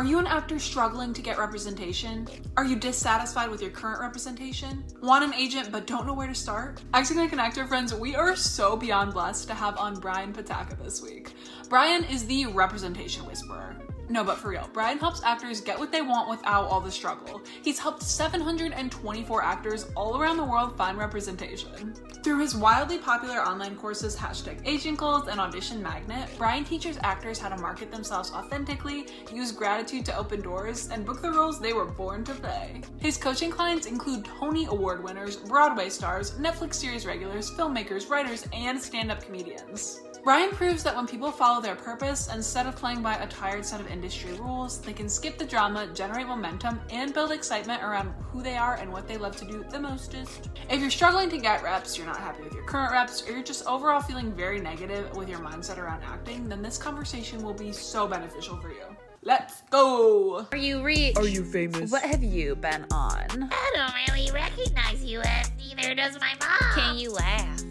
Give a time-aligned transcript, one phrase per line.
[0.00, 2.26] Are you an actor struggling to get representation?
[2.56, 4.82] Are you dissatisfied with your current representation?
[5.02, 6.80] Want an agent but don't know where to start?
[6.94, 10.82] Acting like an actor friends, we are so beyond blessed to have on Brian Patacca
[10.82, 11.34] this week.
[11.68, 13.76] Brian is the representation whisperer.
[14.10, 17.40] No, but for real, Brian helps actors get what they want without all the struggle.
[17.62, 21.94] He's helped 724 actors all around the world find representation.
[22.24, 27.38] Through his wildly popular online courses, hashtag Agent Goals and Audition Magnet, Brian teaches actors
[27.38, 31.72] how to market themselves authentically, use gratitude to open doors, and book the roles they
[31.72, 32.82] were born to play.
[32.98, 38.80] His coaching clients include Tony Award winners, Broadway stars, Netflix series regulars, filmmakers, writers, and
[38.80, 40.00] stand up comedians.
[40.22, 43.80] Brian proves that when people follow their purpose, instead of playing by a tired set
[43.80, 48.42] of industry rules, they can skip the drama, generate momentum, and build excitement around who
[48.42, 50.50] they are and what they love to do the mostest.
[50.68, 53.42] If you're struggling to get reps, you're not happy with your current reps, or you're
[53.42, 57.72] just overall feeling very negative with your mindset around acting, then this conversation will be
[57.72, 58.84] so beneficial for you.
[59.22, 60.46] Let's go!
[60.52, 61.16] Are you rich?
[61.16, 61.90] Are you famous?
[61.90, 63.48] What have you been on?
[63.50, 66.74] I don't really recognize you, and neither does my mom.
[66.74, 67.62] Can you laugh?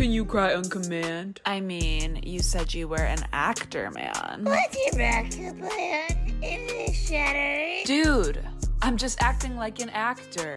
[0.00, 1.42] Can you cry on command?
[1.44, 4.44] I mean, you said you were an actor, man.
[4.44, 6.40] What's your backup plan?
[6.42, 7.84] Is it shattered?
[7.84, 8.42] Dude,
[8.80, 10.56] I'm just acting like an actor.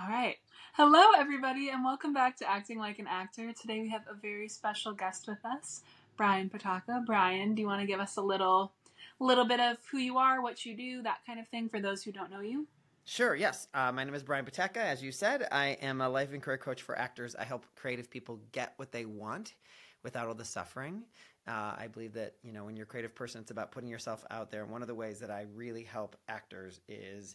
[0.00, 0.38] All right.
[0.72, 3.52] Hello, everybody, and welcome back to Acting Like an Actor.
[3.52, 5.82] Today we have a very special guest with us,
[6.16, 7.06] Brian Patacca.
[7.06, 8.72] Brian, do you want to give us a little,
[9.20, 12.02] little bit of who you are, what you do, that kind of thing for those
[12.02, 12.66] who don't know you?
[13.04, 13.66] Sure, yes.
[13.74, 14.76] Uh, my name is Brian Patacca.
[14.76, 17.34] As you said, I am a life and career coach for actors.
[17.34, 19.54] I help creative people get what they want
[20.04, 21.02] without all the suffering.
[21.48, 24.24] Uh, I believe that, you know, when you're a creative person, it's about putting yourself
[24.30, 24.62] out there.
[24.62, 27.34] And one of the ways that I really help actors is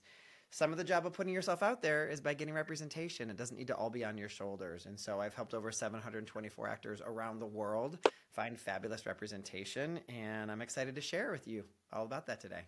[0.51, 3.29] some of the job of putting yourself out there is by getting representation.
[3.29, 4.85] It doesn't need to all be on your shoulders.
[4.85, 7.99] And so I've helped over 724 actors around the world
[8.31, 9.99] find fabulous representation.
[10.07, 12.61] And I'm excited to share with you all about that today.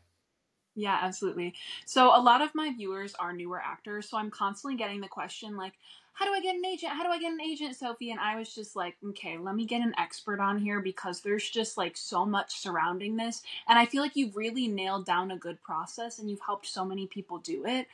[0.80, 1.56] Yeah, absolutely.
[1.86, 5.58] So a lot of my viewers are newer actors, so I'm constantly getting the question
[5.58, 5.74] like,
[6.14, 6.94] how do I get an agent?
[6.94, 8.12] How do I get an agent, Sophie?
[8.12, 11.50] And I was just like, okay, let me get an expert on here because there's
[11.50, 13.42] just like so much surrounding this.
[13.68, 16.84] And I feel like you've really nailed down a good process and you've helped so
[16.86, 17.88] many people do it.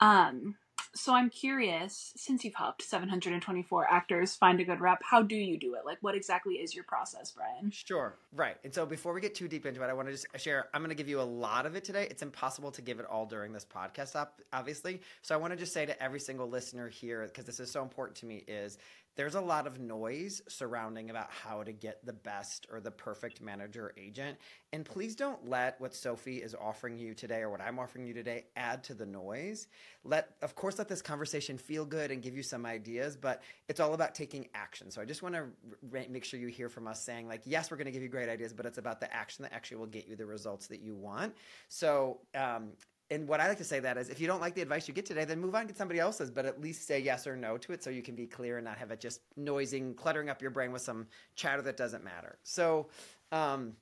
[0.00, 0.56] Um,
[0.94, 5.58] so I'm curious, since you've helped 724 actors find a good rep, how do you
[5.58, 5.84] do it?
[5.84, 7.70] Like, what exactly is your process, Brian?
[7.70, 8.56] Sure, right.
[8.62, 10.68] And so before we get too deep into it, I want to just share.
[10.72, 12.06] I'm going to give you a lot of it today.
[12.10, 14.14] It's impossible to give it all during this podcast,
[14.52, 15.00] obviously.
[15.22, 17.82] So I want to just say to every single listener here, because this is so
[17.82, 18.78] important to me, is
[19.16, 23.40] there's a lot of noise surrounding about how to get the best or the perfect
[23.40, 24.38] manager agent.
[24.72, 28.14] And please don't let what Sophie is offering you today or what I'm offering you
[28.14, 29.68] today add to the noise.
[30.02, 33.80] Let, of course, let this conversation feel good and give you some ideas, but it's
[33.80, 34.90] all about taking action.
[34.90, 35.46] So I just want to
[35.90, 38.08] re- make sure you hear from us saying, like, yes, we're going to give you
[38.08, 40.80] great ideas, but it's about the action that actually will get you the results that
[40.80, 41.34] you want.
[41.68, 42.72] So um,
[43.14, 44.94] and what I like to say that is if you don't like the advice you
[44.94, 47.36] get today, then move on and get somebody else's, but at least say yes or
[47.36, 50.28] no to it so you can be clear and not have it just noising, cluttering
[50.28, 52.38] up your brain with some chatter that doesn't matter.
[52.42, 52.88] So,
[53.30, 53.74] um,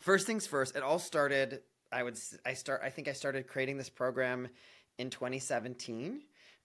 [0.00, 1.60] first things first, it all started.
[1.92, 4.48] I would I start I think I started creating this program
[4.98, 6.22] in 2017.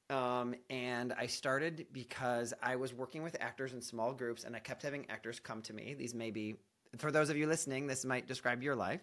[0.09, 4.59] Um, and I started because I was working with actors in small groups, and I
[4.59, 5.95] kept having actors come to me.
[5.97, 6.55] These may be,
[6.97, 8.99] for those of you listening, this might describe your life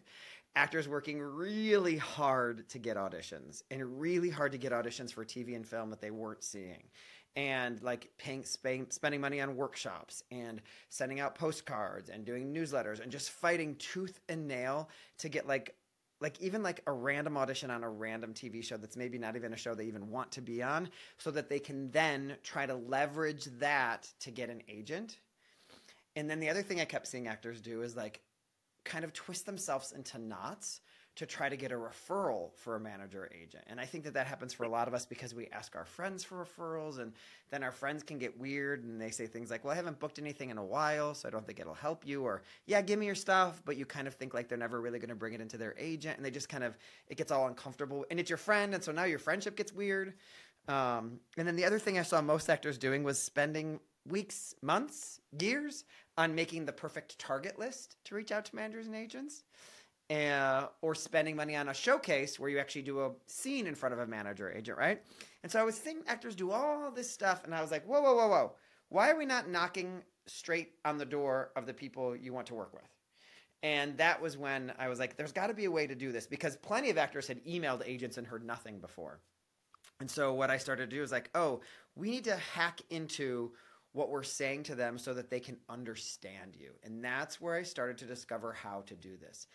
[0.56, 5.54] actors working really hard to get auditions and really hard to get auditions for TV
[5.54, 6.82] and film that they weren't seeing.
[7.36, 13.12] And like paying, spending money on workshops and sending out postcards and doing newsletters and
[13.12, 14.88] just fighting tooth and nail
[15.18, 15.76] to get like
[16.20, 19.52] like even like a random audition on a random TV show that's maybe not even
[19.52, 22.74] a show they even want to be on so that they can then try to
[22.74, 25.18] leverage that to get an agent.
[26.16, 28.20] And then the other thing I kept seeing actors do is like
[28.88, 30.80] kind of twist themselves into knots
[31.18, 33.64] to try to get a referral for a manager agent.
[33.66, 35.84] And I think that that happens for a lot of us because we ask our
[35.84, 37.12] friends for referrals and
[37.50, 40.20] then our friends can get weird and they say things like, well, I haven't booked
[40.20, 42.22] anything in a while, so I don't think it'll help you.
[42.22, 43.60] Or, yeah, give me your stuff.
[43.64, 45.74] But you kind of think like they're never really going to bring it into their
[45.76, 46.16] agent.
[46.18, 46.78] And they just kind of,
[47.08, 48.06] it gets all uncomfortable.
[48.12, 48.72] And it's your friend.
[48.72, 50.14] And so now your friendship gets weird.
[50.68, 55.20] Um, and then the other thing I saw most actors doing was spending weeks, months,
[55.40, 55.84] years
[56.16, 59.44] on making the perfect target list to reach out to managers and agents.
[60.10, 63.92] Uh, or spending money on a showcase where you actually do a scene in front
[63.92, 65.02] of a manager agent, right?
[65.42, 68.00] And so I was seeing actors do all this stuff, and I was like, whoa,
[68.00, 68.52] whoa, whoa, whoa.
[68.88, 72.54] Why are we not knocking straight on the door of the people you want to
[72.54, 72.88] work with?
[73.62, 76.12] And that was when I was like, there's got to be a way to do
[76.12, 79.20] this because plenty of actors had emailed agents and heard nothing before.
[80.00, 81.60] And so what I started to do is like, oh,
[81.96, 83.52] we need to hack into
[83.92, 86.72] what we're saying to them so that they can understand you.
[86.84, 89.46] And that's where I started to discover how to do this.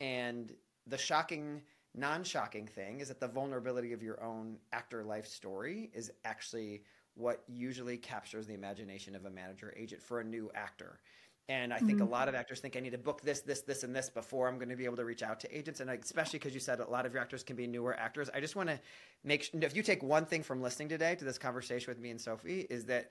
[0.00, 0.52] And
[0.86, 1.62] the shocking,
[1.94, 6.82] non shocking thing is that the vulnerability of your own actor life story is actually
[7.14, 11.00] what usually captures the imagination of a manager agent for a new actor.
[11.48, 12.02] And I think mm-hmm.
[12.02, 14.46] a lot of actors think I need to book this, this, this, and this before
[14.46, 15.80] I'm going to be able to reach out to agents.
[15.80, 18.38] And especially because you said a lot of your actors can be newer actors, I
[18.38, 18.78] just want to
[19.24, 22.10] make sure if you take one thing from listening today to this conversation with me
[22.10, 23.10] and Sophie, is that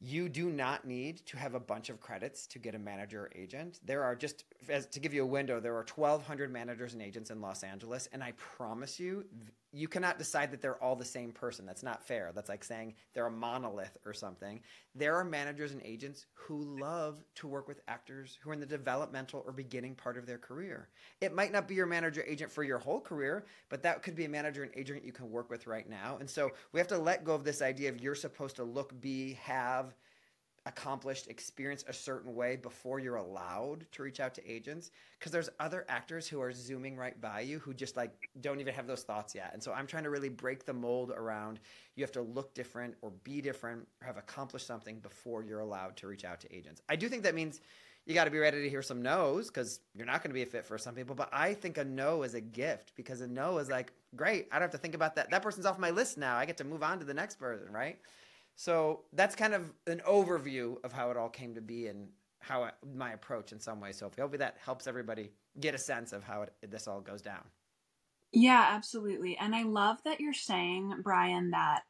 [0.00, 3.30] you do not need to have a bunch of credits to get a manager or
[3.34, 3.80] agent.
[3.84, 7.30] There are just, as, to give you a window, there are 1,200 managers and agents
[7.30, 8.08] in Los Angeles.
[8.12, 9.24] And I promise you,
[9.72, 11.66] you cannot decide that they're all the same person.
[11.66, 12.32] That's not fair.
[12.34, 14.60] That's like saying they're a monolith or something.
[14.94, 18.66] There are managers and agents who love to work with actors who are in the
[18.66, 20.88] developmental or beginning part of their career.
[21.20, 24.24] It might not be your manager agent for your whole career, but that could be
[24.24, 26.16] a manager and agent you can work with right now.
[26.18, 28.98] And so we have to let go of this idea of you're supposed to look,
[29.00, 29.94] be, have,
[30.68, 34.92] accomplished, experience a certain way before you're allowed to reach out to agents.
[35.18, 38.74] Because there's other actors who are zooming right by you who just like don't even
[38.74, 39.50] have those thoughts yet.
[39.52, 41.58] And so I'm trying to really break the mold around
[41.96, 45.96] you have to look different or be different or have accomplished something before you're allowed
[45.96, 46.80] to reach out to agents.
[46.88, 47.60] I do think that means
[48.06, 50.42] you got to be ready to hear some no's because you're not going to be
[50.42, 51.16] a fit for some people.
[51.16, 54.54] But I think a no is a gift because a no is like, great, I
[54.54, 55.30] don't have to think about that.
[55.30, 56.36] That person's off my list now.
[56.36, 57.98] I get to move on to the next person, right?
[58.58, 62.08] So that's kind of an overview of how it all came to be and
[62.40, 63.92] how I, my approach in some way.
[63.92, 67.44] So hopefully that helps everybody get a sense of how it, this all goes down.
[68.32, 69.38] Yeah, absolutely.
[69.38, 71.84] And I love that you're saying, Brian, that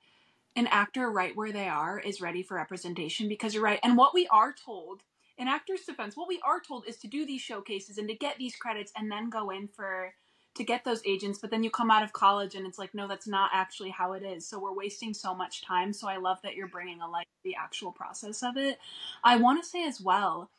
[0.56, 3.81] an actor right where they are is ready for representation because you're right.
[3.82, 5.00] And what we are told
[5.38, 8.37] in actors' defense, what we are told is to do these showcases and to get
[8.37, 10.12] these credits and then go in for
[10.58, 13.08] to get those agents, but then you come out of college and it's like, no,
[13.08, 14.46] that's not actually how it is.
[14.46, 15.93] So we're wasting so much time.
[15.93, 18.78] So I love that you're bringing a light to the actual process of it.
[19.25, 20.50] I want to say as well,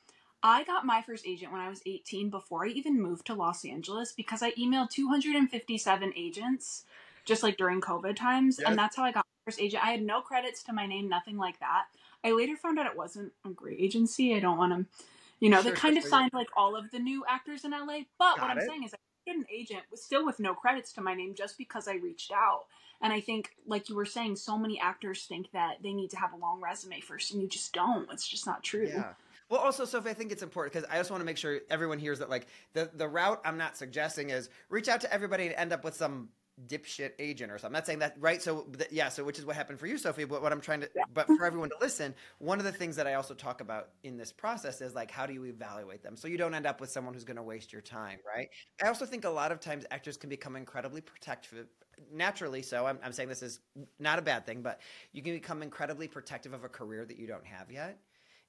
[0.41, 3.65] I got my first agent when I was 18 before I even moved to Los
[3.65, 6.85] Angeles because I emailed 257 agents
[7.25, 8.57] just like during COVID times.
[8.59, 8.69] Yes.
[8.69, 9.83] And that's how I got my first agent.
[9.83, 11.85] I had no credits to my name, nothing like that.
[12.23, 14.33] I later found out it wasn't a great agency.
[14.35, 14.85] I don't want to,
[15.39, 17.99] you know, sure, they kind of signed like all of the new actors in LA.
[18.17, 18.67] But got what I'm it.
[18.67, 21.87] saying is, I an agent was still with no credits to my name just because
[21.87, 22.65] I reached out.
[23.01, 26.17] And I think, like you were saying, so many actors think that they need to
[26.17, 28.11] have a long resume first, and you just don't.
[28.11, 28.87] It's just not true.
[28.87, 29.13] Yeah.
[29.49, 31.97] Well, also, Sophie, I think it's important because I just want to make sure everyone
[31.97, 35.55] hears that, like, the, the route I'm not suggesting is reach out to everybody and
[35.55, 36.29] end up with some
[36.67, 37.67] dipshit agent or something.
[37.75, 38.41] I'm not saying that, right?
[38.41, 40.25] So, yeah, so which is what happened for you, Sophie.
[40.25, 41.03] But what I'm trying to, yeah.
[41.13, 44.17] but for everyone to listen, one of the things that I also talk about in
[44.17, 46.17] this process is like, how do you evaluate them?
[46.17, 48.49] So you don't end up with someone who's going to waste your time, right?
[48.83, 51.67] I also think a lot of times actors can become incredibly protective.
[52.13, 53.59] Naturally, so I'm, I'm saying this is
[53.99, 54.79] not a bad thing, but
[55.11, 57.99] you can become incredibly protective of a career that you don't have yet.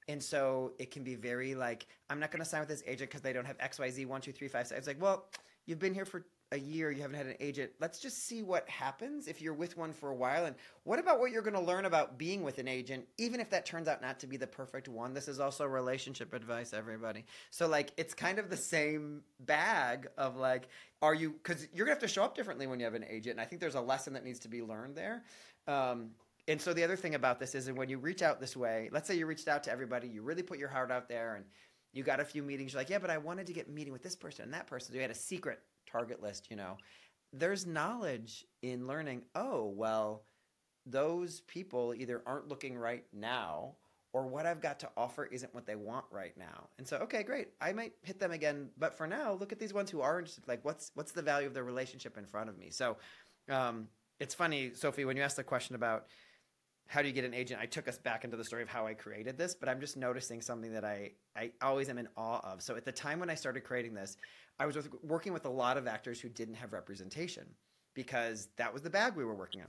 [0.08, 3.10] And so it can be very like, I'm not going to sign with this agent
[3.10, 4.78] because they don't have X, Y, Z, one, two, three, five, six.
[4.78, 5.26] It's like, well,
[5.66, 8.68] you've been here for a year you haven't had an agent let's just see what
[8.68, 10.46] happens if you're with one for a while.
[10.46, 13.50] And what about what you're going to learn about being with an agent even if
[13.50, 15.14] that turns out not to be the perfect one?
[15.14, 17.24] This is also relationship advice everybody.
[17.50, 20.68] So like it's kind of the same bag of like
[21.02, 23.04] are you because you're going to have to show up differently when you have an
[23.08, 25.22] agent and i think there's a lesson that needs to be learned there.
[25.68, 26.10] Um,
[26.48, 29.06] and so the other thing about this is when you reach out this way let's
[29.06, 31.44] say you reached out to everybody you really put your heart out there and
[31.92, 34.02] you got a few meetings you're like yeah but i wanted to get meeting with
[34.02, 36.76] this person and that person so you had a secret target list, you know,
[37.32, 40.24] there's knowledge in learning, oh, well,
[40.86, 43.74] those people either aren't looking right now
[44.12, 46.68] or what I've got to offer isn't what they want right now.
[46.78, 47.48] And so, okay, great.
[47.60, 50.48] I might hit them again, but for now, look at these ones who are interested.
[50.48, 52.70] Like, what's what's the value of the relationship in front of me?
[52.70, 52.96] So,
[53.48, 53.86] um,
[54.18, 56.06] it's funny, Sophie, when you asked the question about
[56.90, 58.84] how do you get an agent, I took us back into the story of how
[58.84, 62.40] I created this, but I'm just noticing something that I I always am in awe
[62.42, 62.62] of.
[62.62, 64.16] So, at the time when I started creating this,
[64.58, 67.46] I was with, working with a lot of actors who didn't have representation
[67.94, 69.68] because that was the bag we were working on.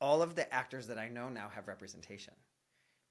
[0.00, 2.32] All of the actors that I know now have representation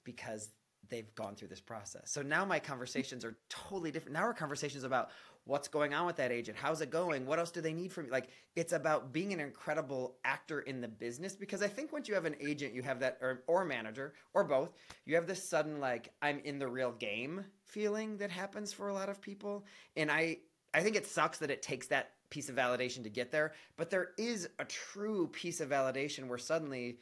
[0.03, 0.49] because
[0.89, 2.11] they've gone through this process.
[2.11, 4.13] So now my conversations are totally different.
[4.13, 5.09] Now our conversations about
[5.45, 8.05] what's going on with that agent, how's it going, what else do they need from
[8.05, 8.11] me?
[8.11, 12.13] Like it's about being an incredible actor in the business because I think once you
[12.13, 14.73] have an agent, you have that or or manager or both,
[15.05, 18.93] you have this sudden like I'm in the real game feeling that happens for a
[18.93, 19.65] lot of people.
[19.95, 20.37] And I
[20.73, 23.89] I think it sucks that it takes that piece of validation to get there, but
[23.89, 26.97] there is a true piece of validation where suddenly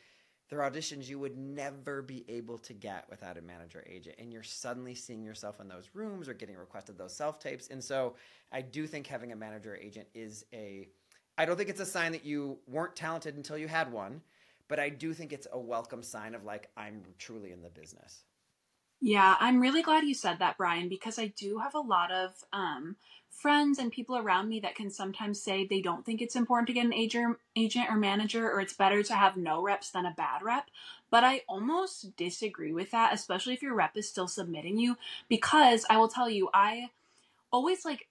[0.49, 4.33] there are auditions you would never be able to get without a manager agent and
[4.33, 8.15] you're suddenly seeing yourself in those rooms or getting requested those self tapes and so
[8.51, 10.87] i do think having a manager agent is a
[11.37, 14.21] i don't think it's a sign that you weren't talented until you had one
[14.67, 18.23] but i do think it's a welcome sign of like i'm truly in the business
[19.01, 22.31] Yeah, I'm really glad you said that, Brian, because I do have a lot of
[22.51, 22.95] um,
[23.29, 26.73] friends and people around me that can sometimes say they don't think it's important to
[26.73, 30.15] get an agent, agent or manager, or it's better to have no reps than a
[30.17, 30.65] bad rep.
[31.11, 34.97] But I almost disagree with that, especially if your rep is still submitting you,
[35.29, 36.89] because I will tell you, I
[37.53, 38.08] always like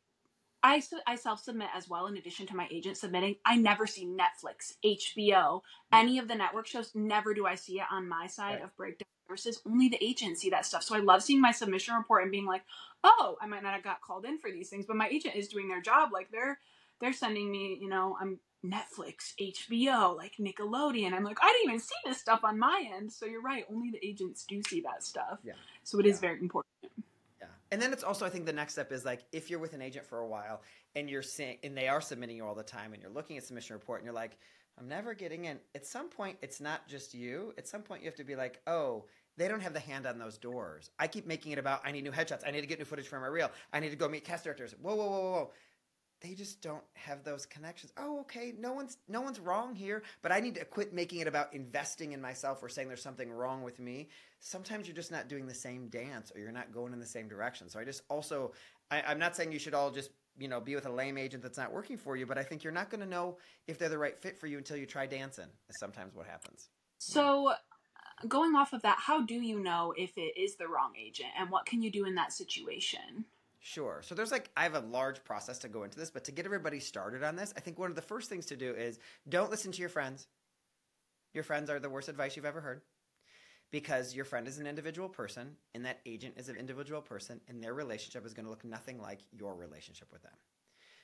[0.68, 3.37] I, I self submit as well, in addition to my agent submitting.
[3.44, 5.62] I never see Netflix, HBO, mm.
[5.92, 6.92] any of the network shows.
[6.94, 8.64] Never do I see it on my side Right.
[8.64, 9.60] of breakdown services.
[9.66, 10.82] Only the agents see that stuff.
[10.82, 12.62] So I love seeing my submission report and being like,
[13.04, 15.48] oh, I might not have got called in for these things, but my agent is
[15.48, 16.10] doing their job.
[16.12, 16.58] Like they're
[17.00, 21.12] they're sending me, you know, I'm Netflix, HBO, like Nickelodeon.
[21.12, 23.12] I'm like, I didn't even see this stuff on my end.
[23.12, 23.64] So you're right.
[23.72, 25.38] Only the agents do see that stuff.
[25.44, 25.52] Yeah.
[25.84, 26.28] So it is Yeah.
[26.28, 26.66] very important.
[27.70, 29.82] And then it's also, I think the next step is like if you're with an
[29.82, 30.62] agent for a while
[30.96, 33.44] and you're seeing, and they are submitting you all the time and you're looking at
[33.44, 34.38] submission report and you're like,
[34.78, 35.58] I'm never getting in.
[35.75, 37.52] At some point, it's not just you.
[37.58, 39.04] At some point, you have to be like, oh,
[39.37, 40.90] they don't have the hand on those doors.
[40.98, 42.46] I keep making it about, I need new headshots.
[42.46, 43.50] I need to get new footage for my reel.
[43.72, 44.75] I need to go meet cast directors.
[44.80, 45.50] Whoa, whoa, whoa, whoa.
[46.20, 47.92] They just don't have those connections.
[47.96, 48.52] Oh, okay.
[48.58, 52.12] No one's no one's wrong here, but I need to quit making it about investing
[52.12, 54.08] in myself or saying there's something wrong with me
[54.40, 57.28] sometimes you're just not doing the same dance or you're not going in the same
[57.28, 57.68] direction.
[57.68, 58.52] So I just also,
[58.90, 61.42] I, I'm not saying you should all just, you know, be with a lame agent
[61.42, 63.88] that's not working for you, but I think you're not going to know if they're
[63.88, 66.68] the right fit for you until you try dancing, is sometimes what happens.
[66.98, 67.54] So,
[68.26, 71.50] going off of that, how do you know if it is the wrong agent and
[71.50, 73.25] what can you do in that situation?
[73.60, 74.00] Sure.
[74.02, 76.46] So there's like, I have a large process to go into this, but to get
[76.46, 78.98] everybody started on this, I think one of the first things to do is
[79.28, 80.28] don't listen to your friends.
[81.34, 82.82] Your friends are the worst advice you've ever heard
[83.70, 87.62] because your friend is an individual person and that agent is an individual person and
[87.62, 90.32] their relationship is going to look nothing like your relationship with them.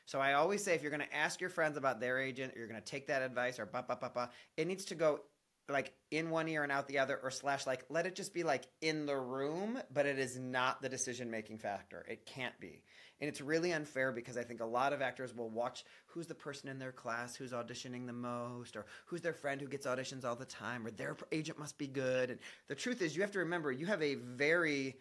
[0.07, 2.59] So I always say if you're going to ask your friends about their agent, or
[2.59, 5.21] you're going to take that advice or ba ba ba ba, it needs to go
[5.69, 8.43] like in one ear and out the other, or slash like let it just be
[8.43, 12.05] like in the room, but it is not the decision making factor.
[12.09, 12.83] It can't be.
[13.21, 16.35] And it's really unfair because I think a lot of actors will watch who's the
[16.35, 20.25] person in their class who's auditioning the most, or who's their friend who gets auditions
[20.25, 22.31] all the time, or their agent must be good.
[22.31, 24.97] And the truth is, you have to remember you have a very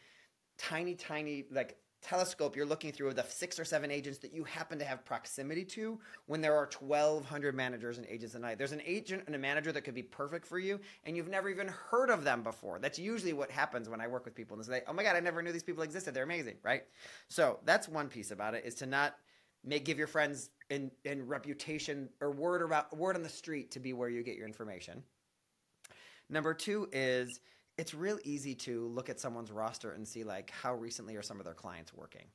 [0.58, 4.78] tiny, tiny, like telescope you're looking through the six or seven agents that you happen
[4.78, 8.58] to have proximity to when there are 1200 managers and agents a night.
[8.58, 11.50] There's an agent and a manager that could be perfect for you and you've never
[11.50, 12.80] even heard of them before.
[12.80, 15.16] That's usually what happens when i work with people and they say oh my god
[15.16, 16.14] i never knew these people existed.
[16.14, 16.84] They're amazing right?
[17.30, 19.16] So that's one piece about it is to not
[19.64, 23.80] make give your friends in, in reputation or word about word on the street to
[23.80, 25.04] be where you get your information.
[26.30, 27.40] Number two is
[27.78, 31.40] it's real easy to look at someone's roster and see like how recently are some
[31.40, 32.26] of their clients working.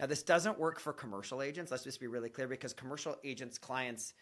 [0.00, 1.70] Now this doesn't work for commercial agents.
[1.70, 4.14] Let's just be really clear because commercial agents clients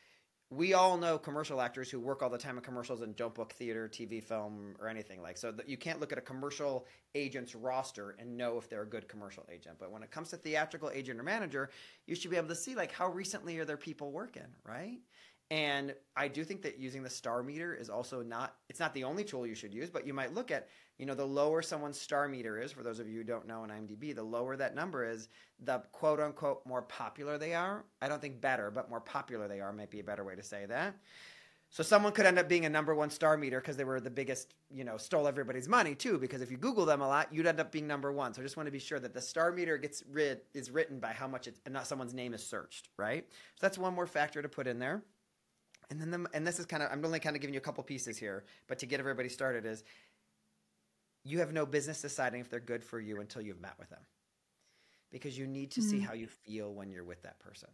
[0.53, 3.53] we all know commercial actors who work all the time in commercials and don't book
[3.53, 5.53] theater, TV, film, or anything like so.
[5.53, 9.09] That you can't look at a commercial agent's roster and know if they're a good
[9.09, 9.77] commercial agent.
[9.79, 11.71] But when it comes to theatrical agent or manager,
[12.07, 14.99] you should be able to see like how recently are their people working, right?
[15.51, 19.03] And I do think that using the star meter is also not it's not the
[19.03, 22.01] only tool you should use, but you might look at, you know, the lower someone's
[22.01, 24.77] star meter is, for those of you who don't know in IMDb, the lower that
[24.77, 25.29] number is,
[25.65, 27.85] the quote unquote more popular they are.
[28.01, 30.43] I don't think better, but more popular they are might be a better way to
[30.43, 30.95] say that.
[31.73, 34.11] So someone could end up being a number one star meter because they were the
[34.11, 36.19] biggest, you know, stole everybody's money too.
[36.19, 38.35] Because if you Google them a lot, you'd end up being number one.
[38.35, 40.99] So I just want to be sure that the star meter gets rid is written
[40.99, 43.25] by how much it's not someone's name is searched, right?
[43.31, 45.03] So that's one more factor to put in there.
[45.91, 47.63] And then the, and this is kind of I'm only kind of giving you a
[47.63, 49.83] couple pieces here, but to get everybody started is
[51.25, 54.01] you have no business deciding if they're good for you until you've met with them.
[55.11, 56.05] Because you need to see Mm.
[56.05, 57.69] how you feel when you're with that person.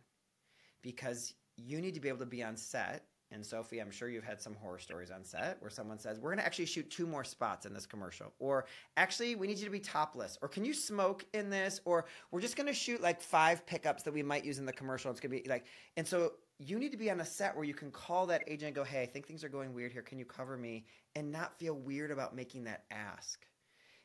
[0.82, 3.06] Because you need to be able to be on set.
[3.32, 6.30] And Sophie, I'm sure you've had some horror stories on set where someone says, We're
[6.30, 8.32] going to actually shoot two more spots in this commercial.
[8.38, 10.38] Or actually, we need you to be topless.
[10.40, 11.80] Or can you smoke in this?
[11.84, 14.72] Or we're just going to shoot like five pickups that we might use in the
[14.72, 15.10] commercial.
[15.10, 17.64] It's going to be like, and so you need to be on a set where
[17.64, 20.02] you can call that agent and go, Hey, I think things are going weird here.
[20.02, 20.84] Can you cover me?
[21.14, 23.46] And not feel weird about making that ask.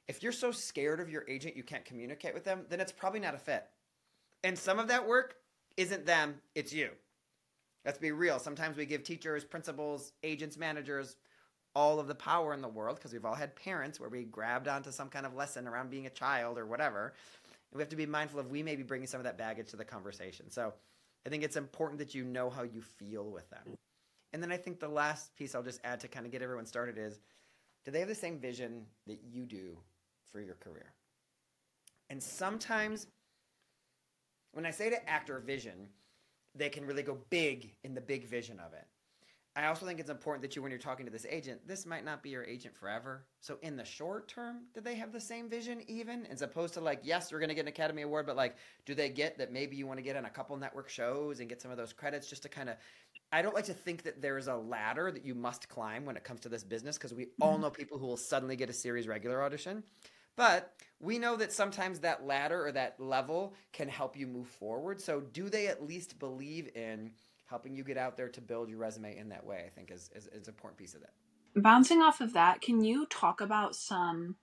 [0.08, 3.20] If you're so scared of your agent you can't communicate with them, then it's probably
[3.20, 3.66] not a fit.
[4.44, 5.36] And some of that work
[5.78, 6.90] isn't them, it's you.
[7.86, 8.40] Let's be real.
[8.40, 11.16] Sometimes we give teachers, principals, agents, managers
[11.74, 14.68] all of the power in the world because we've all had parents where we grabbed
[14.68, 17.14] onto some kind of lesson around being a child or whatever.
[17.72, 19.70] And we have to be mindful of we may be bringing some of that baggage
[19.70, 20.52] to the conversation.
[20.52, 20.74] So
[21.26, 23.78] I think it's important that you know how you feel with them.
[24.34, 26.66] And then I think the last piece I'll just add to kind of get everyone
[26.66, 27.20] started is
[27.86, 29.78] do they have the same vision that you do
[30.32, 30.94] for your career?
[32.10, 33.08] And sometimes
[34.54, 35.88] when I say to actor vision,
[36.56, 38.86] they can really go big in the big vision of it.
[39.56, 42.06] I also think it's important that you, when you're talking to this agent, this might
[42.06, 43.26] not be your agent forever.
[43.42, 46.26] So in the short term, do they have the same vision even?
[46.28, 48.56] As opposed to like, yes, we're going to get an Academy Award, but like,
[48.86, 51.50] do they get that maybe you want to get on a couple network shows and
[51.50, 52.78] get some of those credits just to kind of
[53.34, 56.24] I don't like to think that there's a ladder that you must climb when it
[56.24, 57.62] comes to this business because we all mm-hmm.
[57.62, 59.84] know people who will suddenly get a series regular audition.
[60.36, 65.02] But we know that sometimes that ladder or that level can help you move forward.
[65.02, 67.12] So do they at least believe in
[67.52, 69.64] helping you get out there to build your resume in that way?
[69.68, 71.14] I think is is, is an important piece of that.
[71.56, 74.38] Bouncing off of that, can you talk about some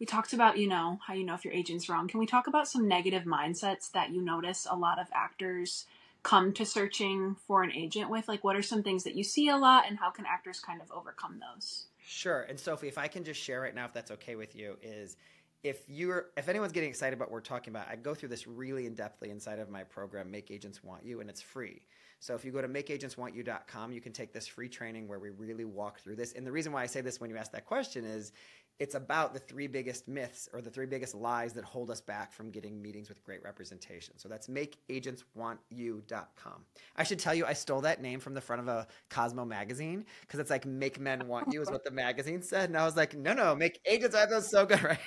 [0.00, 2.08] we talked about, you know, how you know if your agent's wrong.
[2.08, 5.86] Can we talk about some negative mindsets that you notice a lot of actors
[6.22, 8.26] come to searching for an agent with?
[8.26, 10.82] Like, what are some things that you see a lot, and how can actors kind
[10.82, 11.86] of overcome those?
[12.04, 12.42] Sure.
[12.42, 15.16] And Sophie, if I can just share right now, if that's okay with you, is
[15.62, 18.46] if you're if anyone's getting excited about what we're talking about, I go through this
[18.46, 21.82] really in depthly inside of my program, Make Agents Want You, and it's free.
[22.24, 25.66] So if you go to makeagentswantyou.com, you can take this free training where we really
[25.66, 26.32] walk through this.
[26.32, 28.32] And the reason why I say this when you ask that question is
[28.78, 32.32] it's about the three biggest myths or the three biggest lies that hold us back
[32.32, 34.16] from getting meetings with great representation.
[34.16, 36.64] So that's makeagentswantyou.com.
[36.96, 40.06] I should tell you, I stole that name from the front of a Cosmo magazine
[40.22, 42.96] because it's like "Make Men Want You" is what the magazine said, and I was
[42.96, 44.16] like, no, no, make agents.
[44.16, 44.98] I thought so good, right?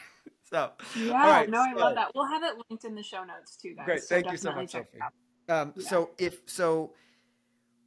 [0.44, 2.12] So yeah, no, I love that.
[2.14, 3.86] We'll have it linked in the show notes too, guys.
[3.86, 5.00] Great, so thank you so much, Sophie.
[5.50, 5.90] Um, yeah.
[5.90, 6.94] So if so.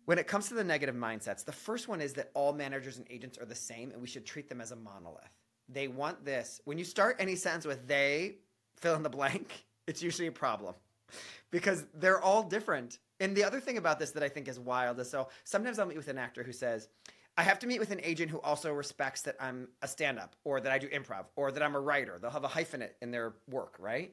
[0.06, 3.06] When it comes to the negative mindsets, the first one is that all managers and
[3.10, 5.30] agents are the same and we should treat them as a monolith
[5.72, 6.60] they want this.
[6.64, 8.36] When you start any sentence with they,
[8.76, 10.74] fill in the blank, it's usually a problem
[11.50, 12.98] because they're all different.
[13.20, 15.86] And the other thing about this that I think is wild is so sometimes I'll
[15.86, 16.88] meet with an actor who says,
[17.36, 20.36] I have to meet with an agent who also respects that I'm a stand up
[20.44, 22.18] or that I do improv or that I'm a writer.
[22.20, 24.12] They'll have a hyphenate in their work, right?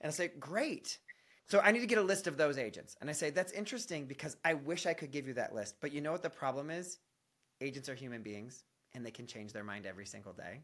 [0.00, 0.98] And I say, great.
[1.46, 2.96] So I need to get a list of those agents.
[3.00, 5.76] And I say, that's interesting because I wish I could give you that list.
[5.80, 6.98] But you know what the problem is?
[7.60, 10.60] Agents are human beings and they can change their mind every single day.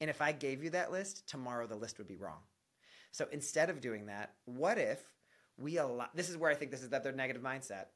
[0.00, 2.40] And if I gave you that list, tomorrow the list would be wrong.
[3.10, 5.00] So instead of doing that, what if
[5.56, 7.86] we allow this is where I think this is that their negative mindset.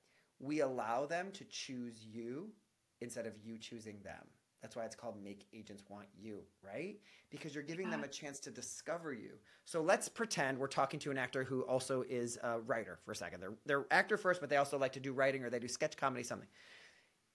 [0.40, 2.50] We allow them to choose you
[3.00, 4.24] instead of you choosing them.
[4.62, 6.98] That's why it's called Make Agents Want You, right?
[7.30, 8.08] Because you're giving them uh-huh.
[8.08, 9.30] a chance to discover you.
[9.64, 13.16] So let's pretend we're talking to an actor who also is a writer for a
[13.16, 13.40] second.
[13.40, 15.96] They're, they're actor first, but they also like to do writing or they do sketch
[15.96, 16.48] comedy, something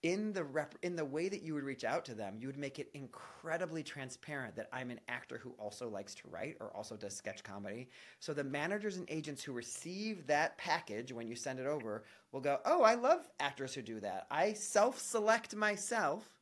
[0.03, 2.57] in the rep- in the way that you would reach out to them, you would
[2.57, 6.97] make it incredibly transparent that I'm an actor who also likes to write or also
[6.97, 7.87] does sketch comedy.
[8.19, 12.41] So the managers and agents who receive that package when you send it over will
[12.41, 14.27] go, "Oh, I love actors who do that.
[14.29, 16.32] I self-select myself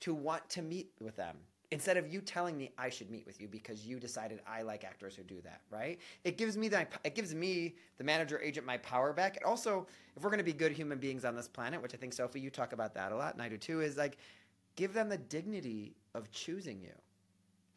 [0.00, 1.36] to want to meet with them."
[1.70, 4.84] instead of you telling me I should meet with you because you decided I like
[4.84, 5.98] actors who do that, right?
[6.24, 9.36] It gives me the it gives me the manager agent my power back.
[9.36, 11.96] And also, if we're going to be good human beings on this planet, which I
[11.96, 14.18] think Sophie you talk about that a lot and I do too, is like
[14.76, 16.92] give them the dignity of choosing you.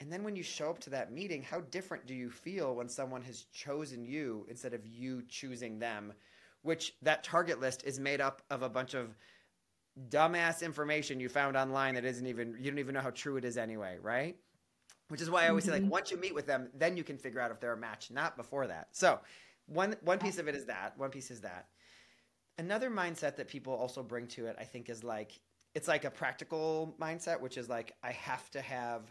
[0.02, 2.88] And then when you show up to that meeting, how different do you feel when
[2.88, 6.14] someone has chosen you instead of you choosing them?
[6.62, 9.18] Which that target list is made up of a bunch of
[10.08, 13.46] dumbass information you found online that isn't even you don't even know how true it
[13.46, 14.38] is anyway, right?
[15.10, 15.70] Which is why I always mm-hmm.
[15.70, 15.92] say like mm-hmm.
[15.92, 18.38] once you meet with them, then you can figure out if they're a match, not
[18.38, 18.90] before that.
[18.92, 19.20] So
[19.66, 20.98] one one piece of it is that.
[20.98, 21.68] One piece is that.
[22.58, 25.40] Another mindset that people also bring to it, I think, is like
[25.76, 29.04] it's like a practical mindset, which is like I have to have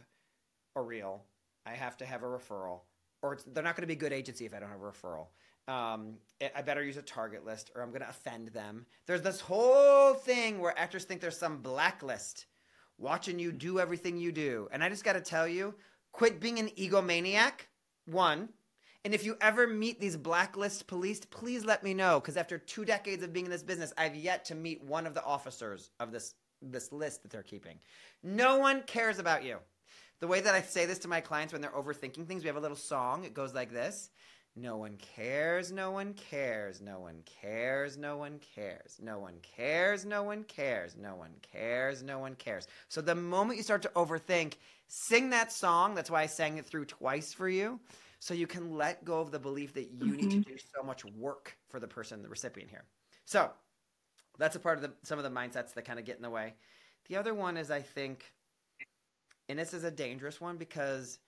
[0.77, 1.24] a reel,
[1.66, 2.81] I have to have a referral,
[3.22, 5.29] or they're not going to be a good agency if I don't have a referral
[5.68, 6.14] um,
[6.54, 8.87] I better use a target list or I'm going to offend them.
[9.07, 12.46] There's this whole thing where actors think there's some blacklist
[12.96, 14.68] watching you do everything you do.
[14.72, 15.74] And I just got to tell you,
[16.12, 17.66] quit being an egomaniac,
[18.07, 18.48] one.
[19.04, 22.85] And if you ever meet these blacklist police, please let me know because after two
[22.85, 26.12] decades of being in this business, I've yet to meet one of the officers of
[26.12, 27.78] this this list that they're keeping.
[28.24, 29.59] No one cares about you.
[30.18, 32.57] The way that I say this to my clients when they're overthinking things, we have
[32.57, 33.24] a little song.
[33.24, 34.11] It goes like this.
[34.61, 40.05] No one cares, no one cares, no one cares, no one cares, no one cares,
[40.05, 42.66] no one cares, no one cares, no one cares.
[42.88, 44.55] So the moment you start to overthink,
[44.88, 45.94] sing that song.
[45.94, 47.79] That's why I sang it through twice for you.
[48.18, 51.05] So you can let go of the belief that you need to do so much
[51.05, 52.85] work for the person, the recipient here.
[53.27, 53.51] So
[54.38, 56.31] that's a part of the, some of the mindsets that kind of get in the
[56.31, 56.55] way.
[57.09, 58.25] The other one is, I think,
[59.49, 61.21] and this is a dangerous one because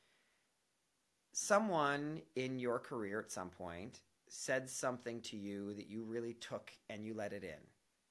[1.33, 6.73] someone in your career at some point said something to you that you really took
[6.88, 7.61] and you let it in,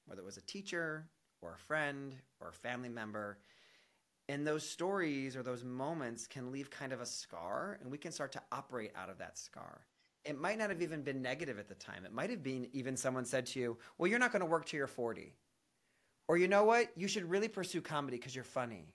[0.06, 1.06] whether it was a teacher
[1.40, 3.38] or a friend or a family member.
[4.28, 8.12] And those stories or those moments can leave kind of a scar, and we can
[8.12, 9.86] start to operate out of that scar.
[10.24, 12.04] It might not have even been negative at the time.
[12.04, 14.66] It might have been even someone said to you, Well, you're not going to work
[14.66, 15.34] till you're 40.
[16.28, 16.92] Or you know what?
[16.94, 18.94] You should really pursue comedy because you're funny.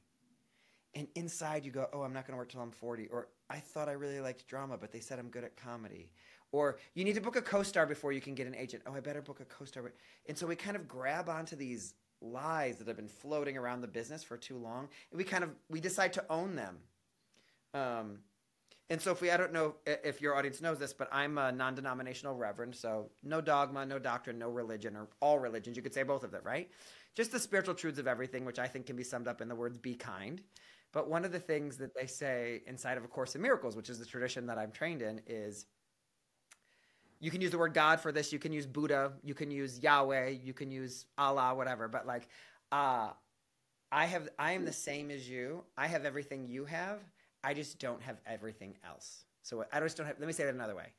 [0.95, 3.07] And inside you go, oh, I'm not going to work till I'm 40.
[3.07, 6.11] Or I thought I really liked drama, but they said I'm good at comedy.
[6.51, 8.83] Or you need to book a co star before you can get an agent.
[8.87, 9.91] Oh, I better book a co star.
[10.27, 13.87] And so we kind of grab onto these lies that have been floating around the
[13.87, 14.87] business for too long.
[15.11, 16.77] And we kind of, we decide to own them.
[17.73, 18.19] Um,
[18.89, 22.35] and Sophie, I don't know if your audience knows this, but I'm a non denominational
[22.35, 22.75] reverend.
[22.75, 25.75] So no dogma, no doctrine, no religion, or all religions.
[25.75, 26.69] You could say both of them, right?
[27.15, 29.55] Just the spiritual truths of everything, which I think can be summed up in the
[29.55, 30.41] words be kind.
[30.95, 33.89] But one of the things that they say inside of A Course in Miracles, which
[33.89, 35.65] is the tradition that I'm trained in, is
[37.19, 38.31] you can use the word God for this.
[38.31, 39.11] You can use Buddha.
[39.21, 40.29] You can use Yahweh.
[40.41, 41.89] You can use Allah, whatever.
[41.89, 42.29] But like,
[42.71, 43.09] uh,
[43.91, 45.65] I have, I am the same as you.
[45.77, 46.99] I have everything you have.
[47.43, 49.25] I just don't have everything else.
[49.41, 50.15] So I just don't have.
[50.17, 50.93] Let me say that another way.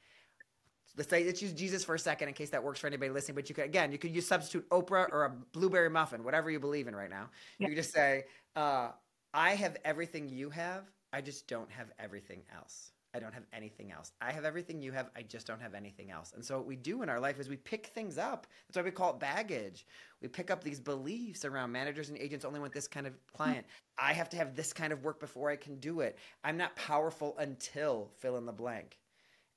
[0.98, 3.34] Let's say let's use Jesus for a second in case that works for anybody listening.
[3.34, 6.60] But you could again, you could use substitute Oprah or a blueberry muffin, whatever you
[6.60, 7.30] believe in right now.
[7.58, 8.90] You could just say, uh,
[9.34, 10.90] "I have everything you have.
[11.12, 14.12] I just don't have everything else." I don't have anything else.
[14.20, 15.08] I have everything you have.
[15.16, 16.34] I just don't have anything else.
[16.34, 18.46] And so what we do in our life is we pick things up.
[18.68, 19.86] That's why we call it baggage.
[20.20, 23.66] We pick up these beliefs around managers and agents only want this kind of client.
[23.96, 26.18] I have to have this kind of work before I can do it.
[26.44, 28.98] I'm not powerful until fill in the blank.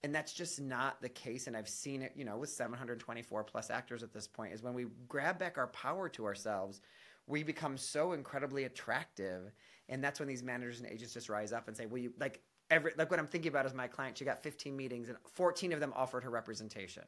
[0.03, 1.47] And that's just not the case.
[1.47, 4.73] And I've seen it, you know, with 724 plus actors at this point, is when
[4.73, 6.79] we grab back our power to ourselves,
[7.29, 9.53] we become so incredibly attractive.
[9.87, 12.41] And that's when these managers and agents just rise up and say, Well, you like
[12.69, 14.17] every like what I'm thinking about is my client.
[14.17, 17.03] She got 15 meetings and 14 of them offered her representation.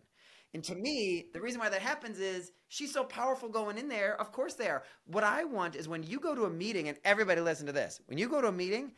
[0.53, 4.19] And to me, the reason why that happens is she's so powerful going in there.
[4.19, 4.83] Of course they are.
[5.05, 8.01] What I want is when you go to a meeting, and everybody listen to this.
[8.07, 8.91] When you go to a meeting,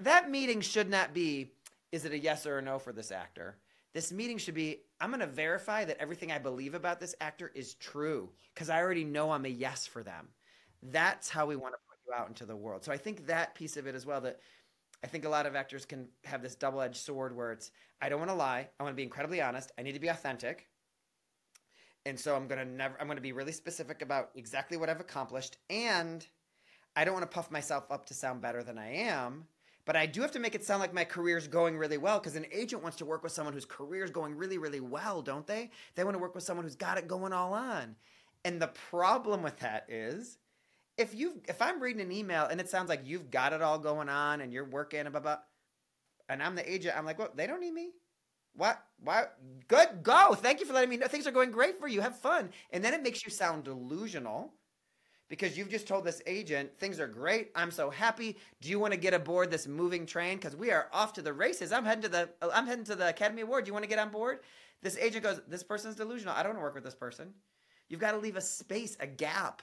[0.00, 1.52] that meeting should not be,
[1.92, 3.58] is it a yes or a no for this actor?
[3.94, 7.50] This meeting should be, I'm going to verify that everything I believe about this actor
[7.54, 10.28] is true because I already know I'm a yes for them.
[10.82, 12.84] That's how we want to put you out into the world.
[12.84, 14.38] So I think that piece of it as well that
[15.02, 18.08] I think a lot of actors can have this double edged sword where it's, I
[18.08, 18.68] don't want to lie.
[18.78, 19.72] I want to be incredibly honest.
[19.78, 20.66] I need to be authentic.
[22.06, 24.88] And so I'm going to never, I'm going to be really specific about exactly what
[24.88, 25.58] I've accomplished.
[25.68, 26.26] And
[26.96, 29.46] I don't want to puff myself up to sound better than I am.
[29.84, 32.36] But I do have to make it sound like my career's going really well because
[32.36, 35.70] an agent wants to work with someone whose career's going really, really well, don't they?
[35.94, 37.96] They want to work with someone who's got it going all on.
[38.44, 40.38] And the problem with that is
[40.98, 43.78] if you if I'm reading an email and it sounds like you've got it all
[43.78, 45.38] going on and you're working and blah blah,
[46.28, 47.90] and I'm the agent, I'm like, well, they don't need me.
[48.54, 48.82] What?
[49.02, 49.26] Why?
[49.68, 50.02] Good.
[50.02, 50.34] Go.
[50.34, 51.06] Thank you for letting me know.
[51.06, 52.00] Things are going great for you.
[52.00, 52.50] Have fun.
[52.70, 54.52] And then it makes you sound delusional
[55.28, 57.50] because you've just told this agent things are great.
[57.54, 58.36] I'm so happy.
[58.60, 60.38] Do you want to get aboard this moving train?
[60.38, 61.70] Because we are off to the races.
[61.70, 63.64] I'm heading to the I'm heading to the Academy Award.
[63.64, 64.40] Do you want to get on board?
[64.82, 66.34] This agent goes, This person's delusional.
[66.34, 67.34] I don't want to work with this person.
[67.88, 69.62] You've got to leave a space, a gap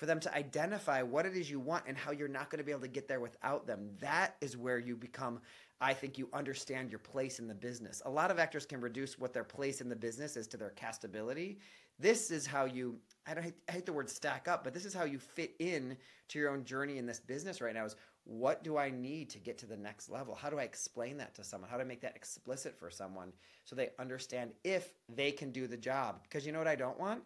[0.00, 2.64] for them to identify what it is you want and how you're not going to
[2.64, 3.90] be able to get there without them.
[4.00, 5.42] That is where you become,
[5.78, 8.00] I think, you understand your place in the business.
[8.06, 10.72] A lot of actors can reduce what their place in the business is to their
[10.74, 11.58] castability.
[11.98, 14.94] This is how you, I don't I hate the word stack up, but this is
[14.94, 18.64] how you fit in to your own journey in this business right now is what
[18.64, 20.34] do I need to get to the next level?
[20.34, 21.68] How do I explain that to someone?
[21.68, 23.34] How do I make that explicit for someone
[23.66, 26.22] so they understand if they can do the job?
[26.22, 27.22] Because you know what I don't want?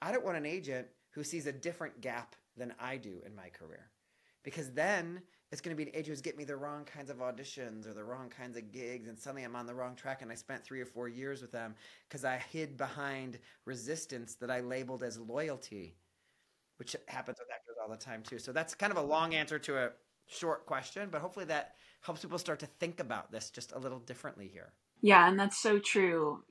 [0.00, 3.48] I don't want an agent– who sees a different gap than I do in my
[3.48, 3.90] career.
[4.42, 7.18] Because then it's going to be an agent who's getting me the wrong kinds of
[7.18, 10.20] auditions or the wrong kinds of gigs, and suddenly I'm on the wrong track.
[10.20, 11.74] And I spent three or four years with them
[12.08, 15.96] because I hid behind resistance that I labeled as loyalty,
[16.78, 18.38] which happens with actors all the time too.
[18.38, 19.90] So that's kind of a long answer to a
[20.26, 24.00] short question, but hopefully that helps people start to think about this just a little
[24.00, 24.72] differently here.
[25.00, 26.42] Yeah, and that's so true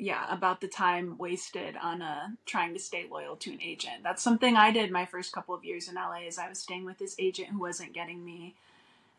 [0.00, 4.02] yeah, about the time wasted on uh, trying to stay loyal to an agent.
[4.02, 6.22] That's something I did my first couple of years in LA.
[6.26, 8.54] Is I was staying with this agent who wasn't getting me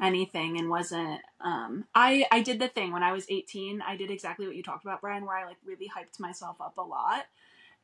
[0.01, 1.21] anything and wasn't.
[1.39, 3.83] Um, I I did the thing when I was 18.
[3.87, 6.77] I did exactly what you talked about, Brian, where I like really hyped myself up
[6.79, 7.27] a lot,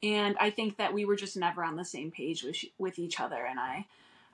[0.02, 3.20] and I think that we were just never on the same page with with each
[3.20, 3.86] other, and I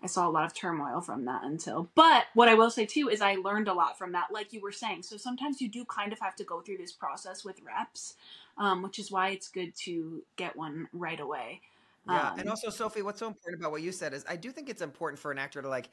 [0.04, 1.90] I saw a lot of turmoil from that until.
[1.96, 4.60] But what I will say too is I learned a lot from that, like you
[4.60, 5.04] were saying.
[5.04, 8.16] So sometimes you do kind of have to go through this process with reps,
[8.58, 11.62] um, which is why it's good to get one right away.
[12.08, 14.52] Yeah, Um, and also Sophie, what's so important about what you said is I do
[14.52, 15.90] think it's important for an actor to like,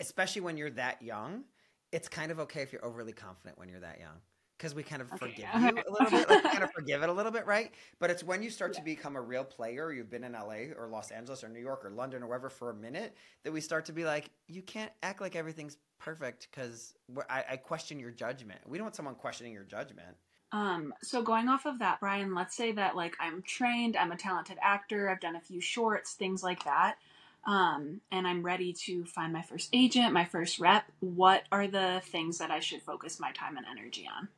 [0.00, 1.44] especially when you're that young.
[1.92, 4.18] It's kind of okay if you're overly confident when you're that young
[4.62, 5.70] because we kind of Okay, forgive yeah.
[5.70, 7.72] you a little bit, like, kind of forgive it a little bit, right?
[7.98, 10.86] But it's when you start to become a real player, you've been in LA or
[10.88, 13.86] Los Angeles or New York or London or wherever for a minute, that we start
[13.86, 16.94] to be like, you can't act like everything's perfect because
[17.28, 18.60] I, I question your judgment.
[18.64, 20.16] We don't want someone questioning your judgment.
[20.52, 24.16] Um, so going off of that, Brian, let's say that like I'm trained, I'm a
[24.16, 26.98] talented actor, I've done a few shorts, things like that.
[27.44, 30.84] Um, and I'm ready to find my first agent, my first rep.
[31.00, 34.28] What are the things that I should focus my time and energy on?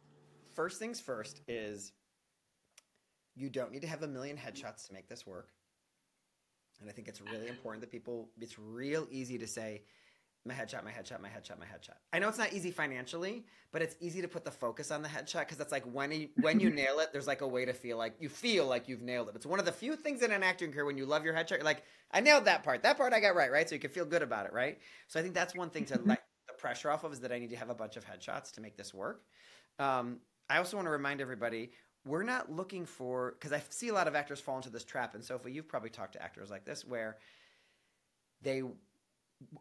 [0.55, 1.93] First things first is
[3.35, 5.49] you don't need to have a million headshots to make this work.
[6.81, 9.83] And I think it's really important that people, it's real easy to say,
[10.47, 11.97] my headshot, my headshot, my headshot, my headshot.
[12.13, 15.09] I know it's not easy financially, but it's easy to put the focus on the
[15.09, 17.73] headshot because that's like when you, when you nail it, there's like a way to
[17.73, 19.37] feel like you feel like you've nailed it.
[19.37, 21.53] It's one of the few things in an acting career when you love your headshot,
[21.53, 22.83] you're like, I nailed that part.
[22.83, 23.67] That part I got right, right?
[23.67, 24.79] So you can feel good about it, right?
[25.09, 27.39] So I think that's one thing to let the pressure off of is that I
[27.39, 29.23] need to have a bunch of headshots to make this work.
[29.79, 31.71] Um, I also want to remind everybody
[32.07, 35.15] we're not looking for because I see a lot of actors fall into this trap.
[35.15, 37.17] And Sophie, you've probably talked to actors like this where
[38.43, 38.63] they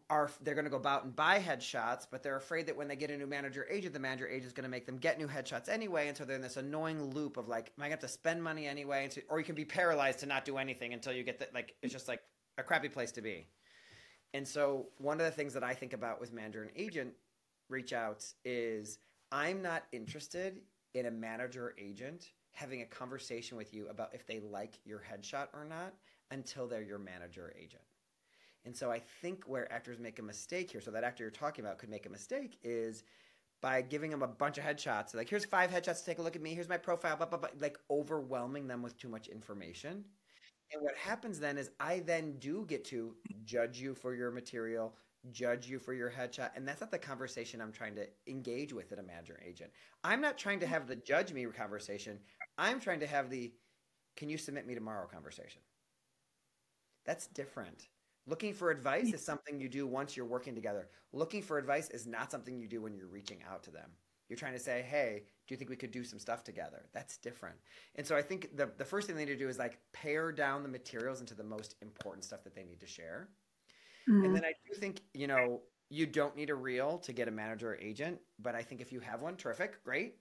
[0.08, 2.96] are they're going to go out and buy headshots, but they're afraid that when they
[2.96, 5.26] get a new manager agent, the manager agent is going to make them get new
[5.26, 8.04] headshots anyway, and so they're in this annoying loop of like, am I going to
[8.04, 9.08] have to spend money anyway?
[9.10, 11.54] So, or you can be paralyzed to not do anything until you get that.
[11.54, 12.20] Like, it's just like
[12.56, 13.46] a crappy place to be.
[14.32, 17.14] And so, one of the things that I think about with manager and agent
[17.68, 18.98] reach outs is
[19.32, 20.60] I'm not interested
[20.94, 25.48] in a manager agent having a conversation with you about if they like your headshot
[25.52, 25.92] or not
[26.30, 27.82] until they're your manager agent.
[28.64, 31.64] And so I think where actors make a mistake here, so that actor you're talking
[31.64, 33.02] about could make a mistake, is
[33.60, 35.14] by giving them a bunch of headshots.
[35.14, 36.54] Like, here's five headshots to take a look at me.
[36.54, 40.04] Here's my profile, blah, blah, blah, like overwhelming them with too much information.
[40.72, 44.94] And what happens then is I then do get to judge you for your material,
[45.32, 46.50] judge you for your headshot.
[46.56, 49.70] And that's not the conversation I'm trying to engage with a manager agent.
[50.02, 52.18] I'm not trying to have the judge me conversation.
[52.58, 53.52] I'm trying to have the
[54.16, 55.60] can you submit me tomorrow conversation.
[57.04, 57.88] That's different.
[58.26, 60.88] Looking for advice is something you do once you're working together.
[61.12, 63.90] Looking for advice is not something you do when you're reaching out to them.
[64.28, 66.86] You're trying to say, hey, do you think we could do some stuff together?
[66.94, 67.56] That's different.
[67.96, 70.32] And so I think the, the first thing they need to do is like pare
[70.32, 73.28] down the materials into the most important stuff that they need to share.
[74.08, 74.24] Mm-hmm.
[74.24, 77.30] And then I do think, you know, you don't need a reel to get a
[77.30, 80.16] manager or agent, but I think if you have one, terrific, great.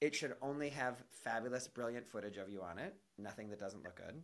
[0.00, 3.96] It should only have fabulous, brilliant footage of you on it, nothing that doesn't look
[3.96, 4.22] good.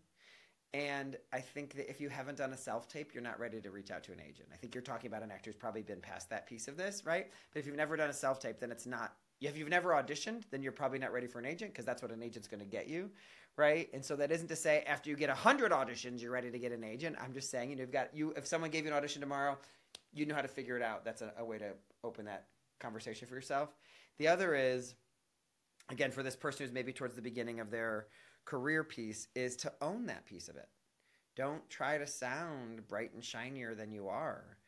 [0.75, 3.71] And I think that if you haven't done a self tape, you're not ready to
[3.71, 4.49] reach out to an agent.
[4.53, 7.05] I think you're talking about an actor who's probably been past that piece of this,
[7.05, 7.27] right?
[7.53, 9.15] But if you've never done a self tape, then it's not.
[9.41, 12.13] If you've never auditioned, then you're probably not ready for an agent because that's what
[12.13, 13.11] an agent's going to get you,
[13.57, 13.89] right?
[13.93, 16.73] And so that isn't to say after you get hundred auditions, you're ready to get
[16.73, 17.17] an agent.
[17.21, 18.33] I'm just saying, you know, you've got you.
[18.37, 19.59] If someone gave you an audition tomorrow,
[20.13, 21.05] you know how to figure it out.
[21.05, 21.73] That's a, a way to
[22.05, 22.47] open that
[22.81, 23.71] conversation for yourself.
[24.19, 24.95] The other is,
[25.91, 28.07] again, for this person who's maybe towards the beginning of their
[28.45, 30.69] career piece, is to own that piece of it
[31.37, 34.59] don't try to sound bright and shinier than you are.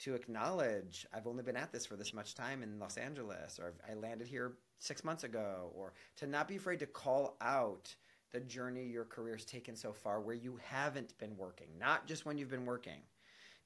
[0.00, 3.74] To acknowledge, I've only been at this for this much time in Los Angeles, or
[3.88, 7.94] I landed here six months ago, or to not be afraid to call out
[8.32, 12.38] the journey your career's taken so far where you haven't been working, not just when
[12.38, 13.00] you've been working.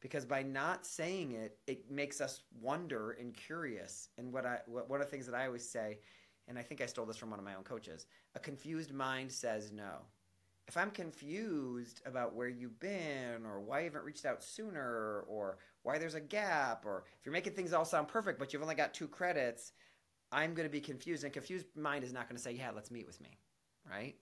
[0.00, 4.10] Because by not saying it, it makes us wonder and curious.
[4.18, 5.98] And what I, what, one of the things that I always say,
[6.46, 9.32] and I think I stole this from one of my own coaches, a confused mind
[9.32, 10.02] says no
[10.66, 15.58] if I'm confused about where you've been or why you haven't reached out sooner or
[15.82, 18.74] why there's a gap or if you're making things all sound perfect but you've only
[18.74, 19.72] got two credits,
[20.32, 21.24] I'm going to be confused.
[21.24, 23.38] And confused mind is not going to say, yeah, let's meet with me.
[23.88, 24.14] Right.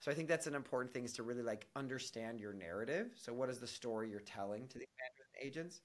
[0.00, 3.10] So I think that's an important thing is to really like understand your narrative.
[3.16, 4.86] So what is the story you're telling to the
[5.42, 5.80] agents?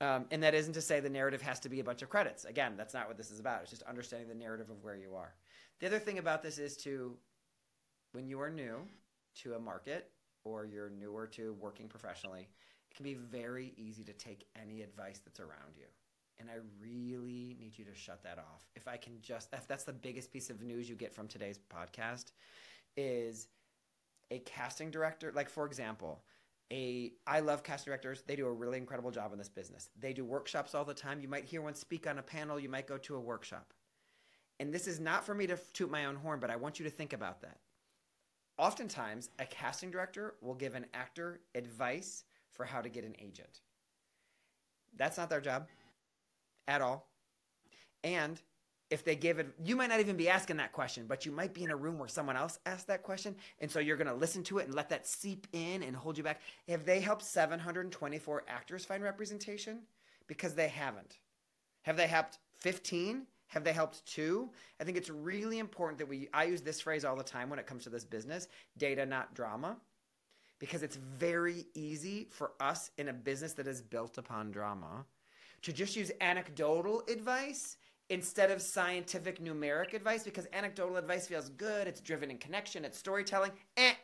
[0.00, 2.44] Um, and that isn't to say the narrative has to be a bunch of credits.
[2.44, 3.62] Again, that's not what this is about.
[3.62, 5.34] It's just understanding the narrative of where you are.
[5.78, 7.16] The other thing about this is to,
[8.12, 8.78] when you are new,
[9.42, 10.10] to a market
[10.44, 12.48] or you're newer to working professionally,
[12.90, 15.86] it can be very easy to take any advice that's around you.
[16.40, 18.66] And I really need you to shut that off.
[18.74, 21.60] If I can just, if that's the biggest piece of news you get from today's
[21.72, 22.32] podcast,
[22.96, 23.48] is
[24.30, 26.22] a casting director, like for example,
[26.72, 28.22] a I love casting directors.
[28.26, 29.90] They do a really incredible job in this business.
[29.98, 31.20] They do workshops all the time.
[31.20, 33.72] You might hear one speak on a panel, you might go to a workshop.
[34.60, 36.84] And this is not for me to toot my own horn, but I want you
[36.84, 37.58] to think about that.
[38.58, 43.60] Oftentimes, a casting director will give an actor advice for how to get an agent.
[44.96, 45.68] That's not their job
[46.68, 47.08] at all.
[48.04, 48.40] And
[48.92, 51.54] if they give it, you might not even be asking that question, but you might
[51.54, 53.34] be in a room where someone else asked that question.
[53.58, 56.18] And so you're going to listen to it and let that seep in and hold
[56.18, 56.42] you back.
[56.68, 59.78] Have they helped 724 actors find representation?
[60.26, 61.16] Because they haven't.
[61.82, 63.22] Have they helped 15?
[63.48, 67.04] Have they helped two I think it's really important that we, I use this phrase
[67.04, 69.76] all the time when it comes to this business data, not drama,
[70.58, 75.06] because it's very easy for us in a business that is built upon drama
[75.62, 77.76] to just use anecdotal advice
[78.12, 82.98] instead of scientific numeric advice because anecdotal advice feels good, it's driven in connection, it's
[82.98, 83.50] storytelling.
[83.78, 83.94] Eh.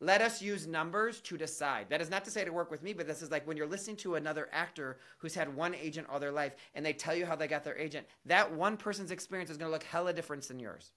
[0.00, 1.86] Let us use numbers to decide.
[1.88, 3.68] That is not to say to work with me, but this is like when you're
[3.68, 7.24] listening to another actor who's had one agent all their life and they tell you
[7.24, 10.42] how they got their agent, that one person's experience is going to look hella different
[10.48, 10.90] than yours.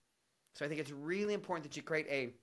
[0.56, 2.34] So I think it's really important that you create a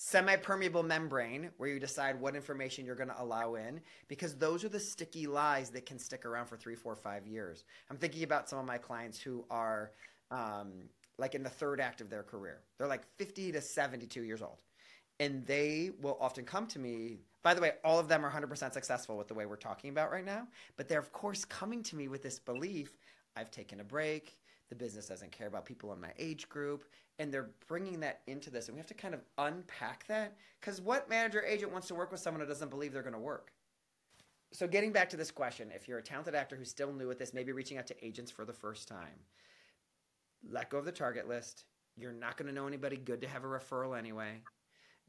[0.00, 4.68] semi-permeable membrane where you decide what information you're going to allow in because those are
[4.68, 7.64] the sticky lies that can stick around for three four five years.
[7.90, 9.90] I'm thinking about some of my clients who are
[10.30, 10.84] um,
[11.18, 12.60] like in the third act of their career.
[12.78, 14.62] They're like 50 to 72 years old
[15.18, 17.18] and they will often come to me.
[17.42, 20.12] By the way all of them are 100% successful with the way we're talking about
[20.12, 22.92] right now but they're of course coming to me with this belief
[23.36, 24.36] i've taken a break
[24.68, 26.84] the business doesn't care about people in my age group
[27.18, 30.80] and they're bringing that into this and we have to kind of unpack that because
[30.80, 33.52] what manager agent wants to work with someone who doesn't believe they're going to work?
[34.52, 37.18] So getting back to this question if you're a talented actor who's still new at
[37.18, 39.20] this maybe reaching out to agents for the first time
[40.48, 41.64] let go of the target list.
[41.96, 44.40] You're not going to know anybody good to have a referral anyway.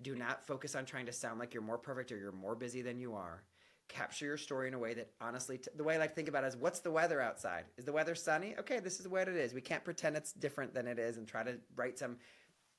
[0.02, 2.82] Do not focus on trying to sound like you're more perfect or you're more busy
[2.82, 3.44] than you are
[3.90, 6.30] capture your story in a way that honestly t- the way i like to think
[6.30, 7.66] about it is what's the weather outside?
[7.78, 8.56] Is the weather sunny?
[8.60, 9.54] Okay this is what it is.
[9.54, 12.18] We can't pretend it's different than it is and try to write some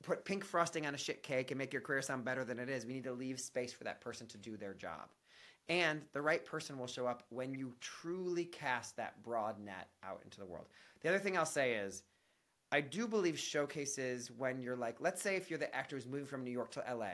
[0.03, 2.70] put pink frosting on a shit cake and make your career sound better than it
[2.70, 2.87] is.
[2.87, 5.11] We need to leave space for that person to do their job.
[5.68, 10.23] And the right person will show up when you truly cast that broad net out
[10.25, 10.66] into the world.
[11.03, 12.03] The other thing i'll say is
[12.73, 16.27] i do believe showcases when you're like let's say if you're the actor who's moving
[16.27, 17.07] from new york to la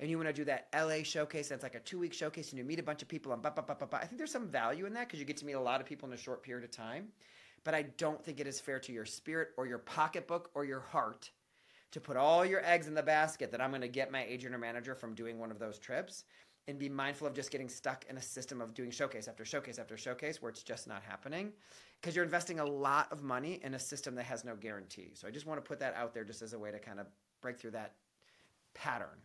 [0.00, 2.58] and you want to do that LA showcase that's like a two week showcase and
[2.58, 3.98] you meet a bunch of people and blah, blah, blah, blah, blah.
[3.98, 5.86] I think there's some value in that because you get to meet a lot of
[5.86, 7.08] people in a short period of time.
[7.62, 10.80] But I don't think it is fair to your spirit or your pocketbook or your
[10.80, 11.30] heart
[11.92, 14.54] to put all your eggs in the basket that I'm going to get my agent
[14.54, 16.24] or manager from doing one of those trips
[16.66, 19.78] and be mindful of just getting stuck in a system of doing showcase after showcase
[19.78, 21.52] after showcase where it's just not happening
[22.00, 25.10] because you're investing a lot of money in a system that has no guarantee.
[25.14, 27.00] So I just want to put that out there just as a way to kind
[27.00, 27.06] of
[27.40, 27.92] break through that
[28.74, 29.20] pattern.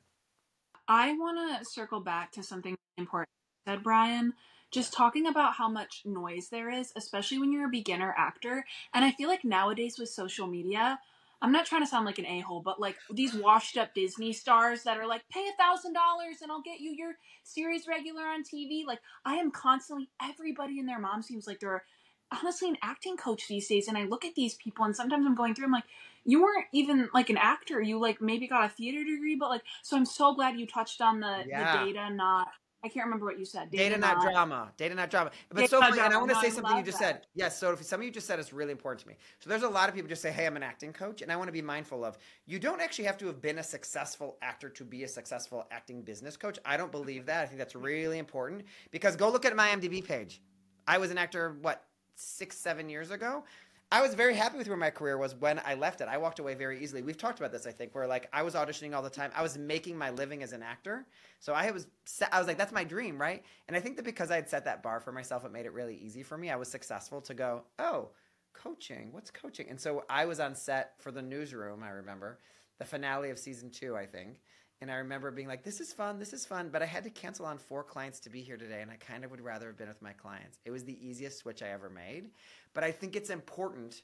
[0.90, 3.30] I want to circle back to something important
[3.68, 4.34] said, Brian.
[4.72, 8.66] Just talking about how much noise there is, especially when you're a beginner actor.
[8.94, 11.00] And I feel like nowadays with social media,
[11.42, 14.34] I'm not trying to sound like an a hole, but like these washed up Disney
[14.34, 18.24] stars that are like, pay a thousand dollars and I'll get you your series regular
[18.24, 18.86] on TV.
[18.86, 21.84] Like, I am constantly, everybody and their mom seems like they're
[22.32, 23.88] honestly an acting coach these days.
[23.88, 25.86] And I look at these people and sometimes I'm going through, I'm like,
[26.26, 27.82] you weren't even like an actor.
[27.82, 31.02] You like maybe got a theater degree, but like, so I'm so glad you touched
[31.02, 31.86] on the, Yeah.
[31.86, 32.50] the data, not,
[32.82, 33.72] I can't remember what you said.
[33.72, 34.72] Data, not, drama.
[34.78, 35.32] Data, not drama.
[35.50, 37.16] But Data, so, not and I want to say something you just that.
[37.16, 37.28] said.
[37.36, 39.18] Yes, so if some of you just said is really important to me.
[39.40, 41.36] So there's a lot of people just say, "Hey, I'm an acting coach," and I
[41.36, 42.18] want to be mindful of.
[42.46, 46.04] You don't actually have to have been a successful actor to be a successful acting
[46.04, 46.58] business coach.
[46.64, 47.44] I don't believe that.
[47.44, 50.42] I think that's really important because go look at my IMDb page.
[50.88, 51.84] I was an actor what
[52.16, 53.44] six, seven years ago.
[53.92, 56.08] I was very happy with where my career was when I left it.
[56.08, 57.02] I walked away very easily.
[57.02, 59.32] We've talked about this, I think, where like I was auditioning all the time.
[59.36, 61.08] I was making my living as an actor.
[61.40, 61.88] So I was
[62.32, 63.44] I was like, that's my dream, right?
[63.68, 65.74] And I think that because I had set that bar for myself, it made it
[65.74, 66.52] really easy for me.
[66.52, 68.10] I was successful to go, oh,
[68.54, 69.12] coaching.
[69.12, 69.68] What's coaching?
[69.70, 72.38] And so I was on set for the newsroom, I remember,
[72.78, 74.40] the finale of season two, I think.
[74.82, 76.70] And I remember being like, this is fun, this is fun.
[76.72, 78.82] But I had to cancel on four clients to be here today.
[78.82, 80.60] And I kind of would rather have been with my clients.
[80.66, 82.30] It was the easiest switch I ever made.
[82.74, 84.02] But I think it's important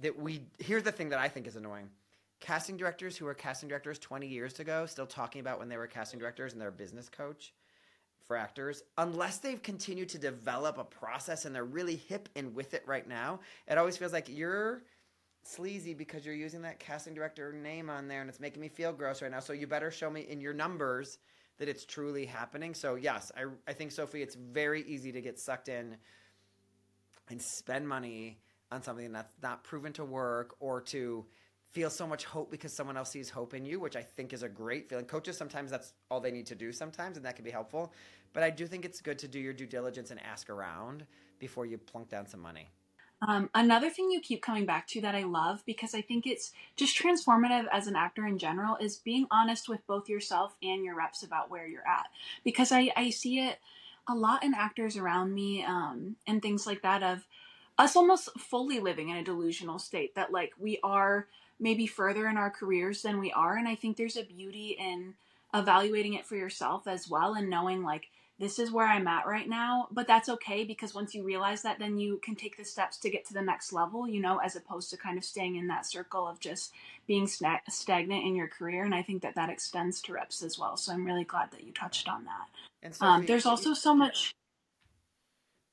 [0.00, 1.88] that we, here's the thing that I think is annoying.
[2.40, 5.86] Casting directors who were casting directors 20 years ago, still talking about when they were
[5.86, 7.52] casting directors and they're business coach
[8.26, 12.74] for actors, unless they've continued to develop a process and they're really hip and with
[12.74, 14.82] it right now, it always feels like you're
[15.42, 18.92] sleazy because you're using that casting director name on there and it's making me feel
[18.92, 19.40] gross right now.
[19.40, 21.18] So you better show me in your numbers
[21.58, 22.74] that it's truly happening.
[22.74, 25.96] So yes, I, I think Sophie, it's very easy to get sucked in
[27.30, 28.38] and spend money
[28.70, 31.24] on something that's not proven to work or to
[31.70, 34.42] feel so much hope because someone else sees hope in you, which I think is
[34.42, 35.04] a great feeling.
[35.04, 37.92] Coaches sometimes that's all they need to do sometimes, and that can be helpful.
[38.32, 41.06] But I do think it's good to do your due diligence and ask around
[41.38, 42.70] before you plunk down some money.
[43.26, 46.52] Um, another thing you keep coming back to that I love because I think it's
[46.76, 50.94] just transformative as an actor in general is being honest with both yourself and your
[50.94, 52.06] reps about where you're at.
[52.44, 53.58] Because I, I see it
[54.06, 57.26] a lot in actors around me um, and things like that of
[57.76, 61.26] us almost fully living in a delusional state that like we are
[61.58, 63.56] maybe further in our careers than we are.
[63.56, 65.14] And I think there's a beauty in
[65.54, 69.48] evaluating it for yourself as well and knowing like this is where I'm at right
[69.48, 72.96] now, but that's okay because once you realize that, then you can take the steps
[72.98, 75.66] to get to the next level, you know, as opposed to kind of staying in
[75.66, 76.72] that circle of just
[77.08, 78.84] being stagnant in your career.
[78.84, 80.76] And I think that that extends to reps as well.
[80.76, 82.48] So I'm really glad that you touched on that.
[82.82, 84.32] And Um, there's also so much.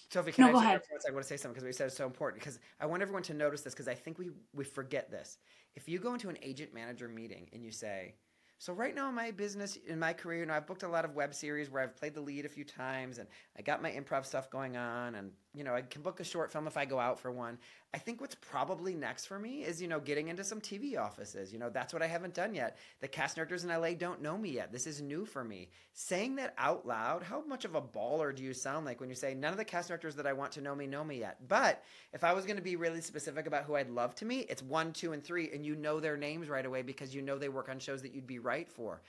[0.10, 0.82] Sophie, can No, I go just ahead.
[1.08, 3.24] I want to say something because we said it's so important because I want everyone
[3.24, 5.38] to notice this because I think we we forget this.
[5.76, 8.16] If you go into an agent manager meeting and you say,
[8.58, 11.06] "So right now in my business, in my career, you know, I've booked a lot
[11.06, 13.28] of web series where I've played the lead a few times, and
[13.58, 16.52] I got my improv stuff going on, and you know, I can book a short
[16.52, 17.58] film if I go out for one."
[17.96, 21.54] I think what's probably next for me is you know getting into some TV offices.
[21.54, 22.78] You know, that's what I haven't done yet.
[23.00, 24.74] The cast directors in LA don't know me yet.
[24.74, 25.70] This is new for me.
[25.94, 29.16] Saying that out loud, how much of a baller do you sound like when you
[29.16, 31.38] say none of the cast directors that I want to know me know me yet?
[31.48, 34.48] But if I was going to be really specific about who I'd love to meet,
[34.50, 37.38] it's one, two, and three, and you know their names right away because you know
[37.38, 39.02] they work on shows that you'd be right for.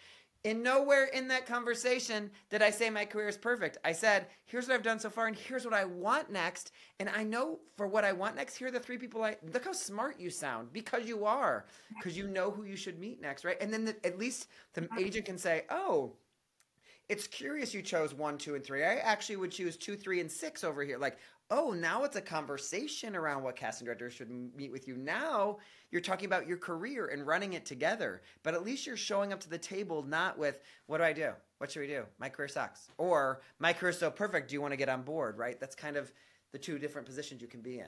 [0.47, 3.79] In nowhere in that conversation did I say my career is perfect.
[3.85, 6.71] I said, here's what I've done so far, and here's what I want next.
[7.01, 9.65] And I know for what I want next, here are the three people I look
[9.65, 11.67] how smart you sound because you are,
[11.97, 13.57] because you know who you should meet next, right?
[13.61, 16.13] And then the, at least the agent can say, oh,
[17.09, 18.85] it's curious you chose one, two, and three.
[18.85, 20.99] I actually would choose two, three, and six over here.
[20.99, 21.19] Like,
[21.51, 24.97] oh, now it's a conversation around what casting directors should meet with you.
[24.97, 25.59] Now
[25.93, 28.23] you're talking about your career and running it together.
[28.43, 31.31] But at least you're showing up to the table not with, what do I do?
[31.59, 32.05] What should we do?
[32.19, 32.89] My career sucks.
[32.99, 34.49] Or my career's so perfect.
[34.49, 35.39] Do you want to get on board?
[35.39, 35.61] Right?
[35.61, 36.13] That's kind of
[36.53, 37.87] the two different positions you can be in.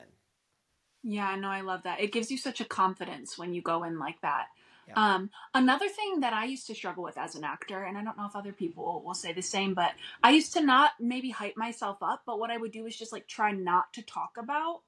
[1.03, 2.01] Yeah, no, I love that.
[2.01, 4.47] It gives you such a confidence when you go in like that.
[4.89, 5.13] Yeah.
[5.15, 8.17] Um, another thing that I used to struggle with as an actor, and I don't
[8.17, 9.91] know if other people will say the same, but
[10.23, 13.11] I used to not maybe hype myself up, but what I would do is just
[13.13, 14.81] like try not to talk about,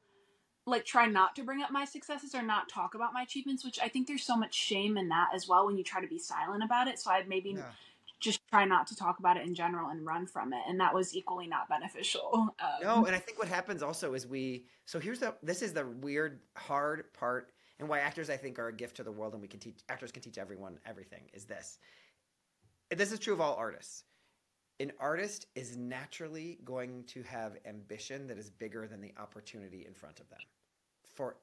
[0.66, 3.80] like try not to bring up my successes or not talk about my achievements, which
[3.80, 6.20] I think there's so much shame in that as well when you try to be
[6.20, 6.98] silent about it.
[7.00, 7.72] So I'd maybe Yeah.
[8.20, 10.94] just try not to talk about it in general and run from it, and that
[10.94, 12.56] was equally not beneficial.
[12.60, 14.66] Um, No, and I think what happens also is we.
[14.86, 15.36] So here's the.
[15.44, 19.04] This is the weird, hard part, and why actors I think are a gift to
[19.04, 21.24] the world, and we can teach actors can teach everyone everything.
[21.34, 21.80] Is this?
[22.96, 24.04] This is true of all artists.
[24.80, 29.94] An artist is naturally going to have ambition that is bigger than the opportunity in
[29.94, 30.40] front of them,
[31.16, 31.36] forever.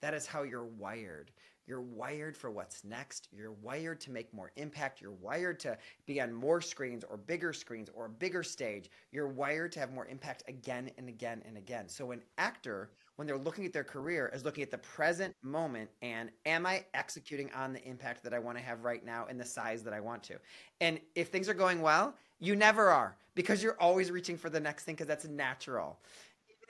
[0.00, 1.32] That is how you're wired.
[1.66, 3.28] You're wired for what's next.
[3.32, 5.00] You're wired to make more impact.
[5.00, 8.90] You're wired to be on more screens or bigger screens or a bigger stage.
[9.12, 11.88] You're wired to have more impact again and again and again.
[11.88, 15.88] So, an actor, when they're looking at their career, is looking at the present moment
[16.02, 19.38] and am I executing on the impact that I want to have right now in
[19.38, 20.38] the size that I want to?
[20.80, 24.60] And if things are going well, you never are because you're always reaching for the
[24.60, 25.98] next thing because that's natural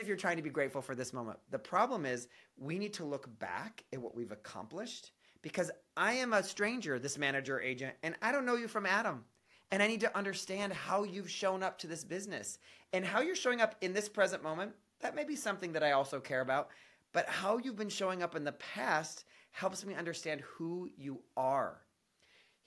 [0.03, 1.39] if you're trying to be grateful for this moment.
[1.51, 2.29] The problem is
[2.59, 7.17] we need to look back at what we've accomplished because I am a stranger, this
[7.17, 9.25] manager agent, and I don't know you from Adam.
[9.71, 12.59] And I need to understand how you've shown up to this business
[12.93, 14.73] and how you're showing up in this present moment.
[15.01, 16.69] That may be something that I also care about,
[17.13, 21.81] but how you've been showing up in the past helps me understand who you are.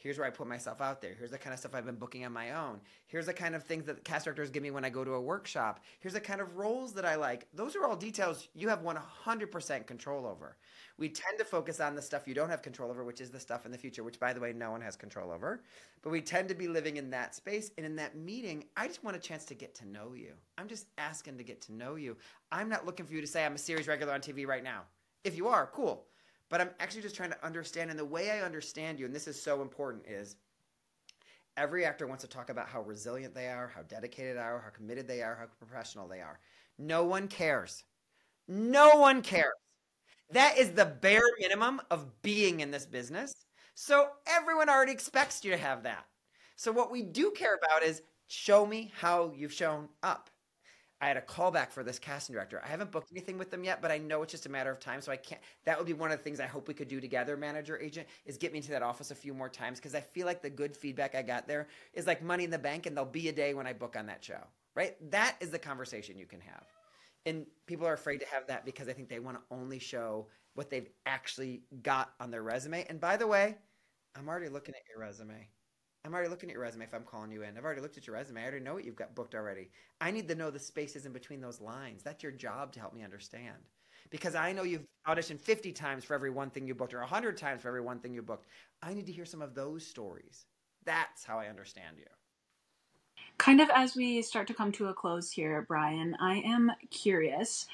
[0.05, 1.15] Here's where I put myself out there.
[1.17, 2.79] Here's the kind of stuff I've been booking on my own.
[3.07, 5.19] Here's the kind of things that cast directors give me when I go to a
[5.19, 5.79] workshop.
[5.99, 7.47] Here's the kind of roles that I like.
[7.55, 10.57] Those are all details you have 100% control over.
[10.99, 13.39] We tend to focus on the stuff you don't have control over, which is the
[13.39, 15.63] stuff in the future, which, by the way, no one has control over.
[16.03, 17.71] But we tend to be living in that space.
[17.75, 20.33] And in that meeting, I just want a chance to get to know you.
[20.59, 22.15] I'm just asking to get to know you.
[22.51, 24.83] I'm not looking for you to say I'm a series regular on TV right now.
[25.23, 26.05] If you are, cool
[26.49, 27.89] but I'm actually just trying to understand.
[27.89, 30.35] And the way I understand you, and this is so important, is
[31.57, 34.69] every actor wants to talk about how resilient they are, how dedicated they are, how
[34.69, 36.39] committed they are, how professional they are.
[36.77, 37.83] No one cares.
[38.47, 39.53] No one cares.
[40.31, 43.33] That is the bare minimum of being in this business.
[43.75, 46.05] So everyone already expects you to have that.
[46.55, 50.29] So what we do care about is show me how you've shown up.
[51.05, 52.59] I had a callback for this casting director.
[52.65, 54.79] I haven't booked anything with them yet, but I know it's just a matter of
[54.79, 55.01] time.
[55.01, 55.39] So I can't.
[55.63, 58.07] That would be one of the things I hope we could do together, manager agent,
[58.25, 60.49] is get me into that office a few more times because I feel like the
[60.49, 63.31] good feedback I got there is like money in the bank, and there'll be a
[63.31, 64.39] day when I book on that show.
[64.73, 64.95] Right?
[65.11, 66.65] That is the conversation you can have,
[67.27, 70.27] and people are afraid to have that because I think they want to only show
[70.55, 72.83] what they've actually got on their resume.
[72.89, 73.57] And by the way,
[74.15, 75.49] I'm already looking at your resume.
[76.05, 77.57] I'm already looking at your resume if I'm calling you in.
[77.57, 78.39] I've already looked at your resume.
[78.39, 79.71] I already know what you've got booked already.
[79.99, 82.03] I need to know the spaces in between those lines.
[82.03, 83.57] That's your job to help me understand.
[84.11, 87.37] Because I know you've auditioned 50 times for every one thing you booked or 100
[87.37, 88.45] times for every one thing you booked.
[88.83, 90.45] I need to hear some of those stories.
[90.85, 92.05] That's how I understand you.
[93.39, 97.65] Kind of as we start to come to a close here, Brian, I am curious.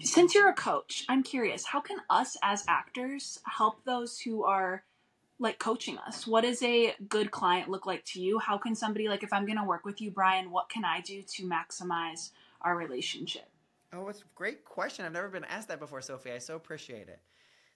[0.00, 4.82] Since you're a coach, I'm curious, how can us as actors help those who are
[5.40, 6.26] like coaching us?
[6.26, 8.38] What does a good client look like to you?
[8.38, 11.00] How can somebody like if I'm going to work with you, Brian, what can I
[11.00, 12.30] do to maximize
[12.60, 13.48] our relationship?
[13.92, 15.04] Oh, it's a great question.
[15.04, 16.30] I've never been asked that before, Sophie.
[16.30, 17.20] I so appreciate it.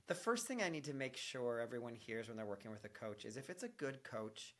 [0.07, 2.89] The first thing I need to make sure everyone hears when they're working with a
[2.91, 4.55] coach is if it's a good coach,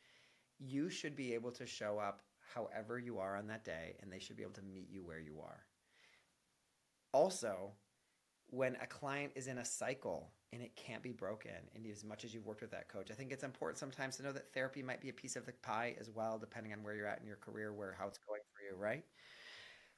[0.59, 2.21] you should be able to show up
[2.53, 5.19] however you are on that day, and they should be able to meet you where
[5.19, 5.65] you are.
[7.11, 7.71] Also,
[8.47, 12.23] when a client is in a cycle and it can't be broken, and as much
[12.23, 14.81] as you've worked with that coach, I think it's important sometimes to know that therapy
[14.81, 17.27] might be a piece of the pie as well, depending on where you're at in
[17.27, 19.03] your career, where how it's going for you, right?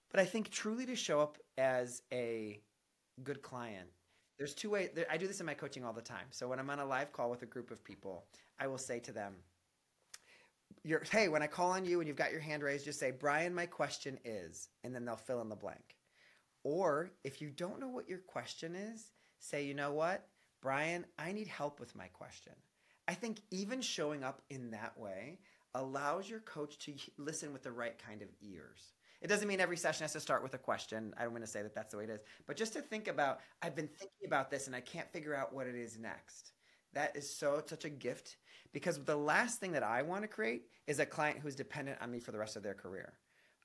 [0.09, 2.59] But I think truly to show up as a
[3.23, 3.89] good client,
[4.37, 4.89] there's two ways.
[5.09, 6.27] I do this in my coaching all the time.
[6.31, 8.25] So when I'm on a live call with a group of people,
[8.59, 9.35] I will say to them,
[11.11, 13.53] hey, when I call on you and you've got your hand raised, just say, Brian,
[13.53, 15.97] my question is, and then they'll fill in the blank.
[16.63, 20.27] Or if you don't know what your question is, say, you know what,
[20.67, 22.51] Brian, I need help with my question.
[23.07, 25.39] I think even showing up in that way
[25.73, 28.91] allows your coach to listen with the right kind of ears.
[29.21, 31.13] It doesn't mean every session has to start with a question.
[31.17, 33.07] I don't want to say that that's the way it is, but just to think
[33.07, 36.51] about, I've been thinking about this and I can't figure out what it is next.
[36.91, 38.35] That is so such a gift
[38.73, 42.11] because the last thing that I want to create is a client who's dependent on
[42.11, 43.13] me for the rest of their career.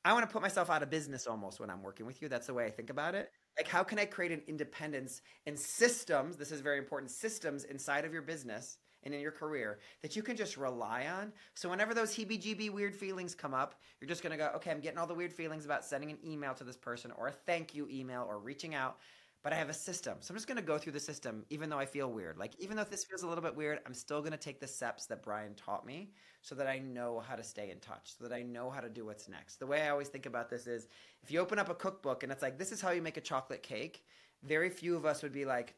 [0.04, 2.28] I want to put myself out of business almost when I'm working with you.
[2.28, 3.32] That's the way I think about it.
[3.56, 6.36] Like, how can I create an independence and systems?
[6.36, 10.22] This is very important systems inside of your business and in your career that you
[10.22, 11.32] can just rely on.
[11.54, 14.70] So, whenever those heebie jeebie weird feelings come up, you're just going to go, okay,
[14.70, 17.32] I'm getting all the weird feelings about sending an email to this person or a
[17.32, 18.98] thank you email or reaching out
[19.42, 20.18] but I have a system.
[20.20, 22.38] So I'm just going to go through the system, even though I feel weird.
[22.38, 24.66] Like, even though this feels a little bit weird, I'm still going to take the
[24.66, 26.12] steps that Brian taught me
[26.42, 28.88] so that I know how to stay in touch, so that I know how to
[28.88, 29.56] do what's next.
[29.56, 30.88] The way I always think about this is
[31.22, 33.20] if you open up a cookbook and it's like, this is how you make a
[33.22, 34.04] chocolate cake,
[34.44, 35.74] very few of us would be like,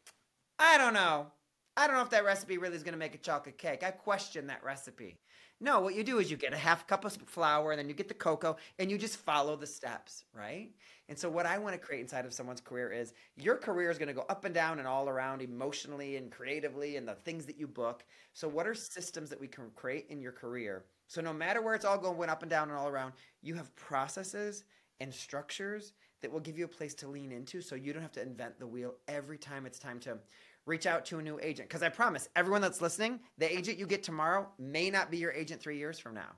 [0.59, 1.27] I don't know.
[1.77, 3.83] I don't know if that recipe really is going to make a chocolate cake.
[3.83, 5.19] I question that recipe.
[5.61, 7.95] No, what you do is you get a half cup of flour and then you
[7.95, 10.71] get the cocoa and you just follow the steps, right?
[11.09, 13.99] And so, what I want to create inside of someone's career is your career is
[13.99, 17.47] going to go up and down and all around emotionally and creatively and the things
[17.47, 18.05] that you book.
[18.33, 20.85] So, what are systems that we can create in your career?
[21.07, 23.55] So, no matter where it's all going went up and down and all around, you
[23.55, 24.65] have processes
[25.01, 28.13] and structures that will give you a place to lean into so you don't have
[28.13, 30.19] to invent the wheel every time it's time to
[30.67, 31.69] reach out to a new agent.
[31.69, 35.33] Because I promise everyone that's listening, the agent you get tomorrow may not be your
[35.33, 36.33] agent three years from now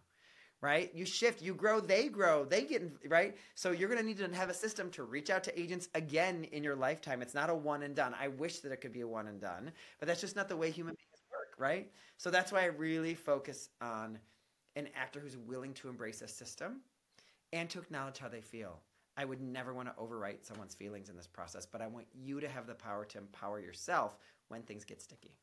[0.62, 0.90] right?
[0.94, 3.36] You shift, you grow, they grow, they get, right?
[3.54, 6.44] So you're going to need to have a system to reach out to agents again
[6.52, 7.22] in your lifetime.
[7.22, 8.14] It's not a one and done.
[8.18, 10.56] I wish that it could be a one and done, but that's just not the
[10.56, 11.90] way human beings work, right?
[12.16, 14.18] So that's why I really focus on
[14.76, 16.80] an actor who's willing to embrace a system
[17.52, 18.80] and to acknowledge how they feel.
[19.16, 22.40] I would never want to overwrite someone's feelings in this process, but I want you
[22.40, 25.34] to have the power to empower yourself when things get sticky.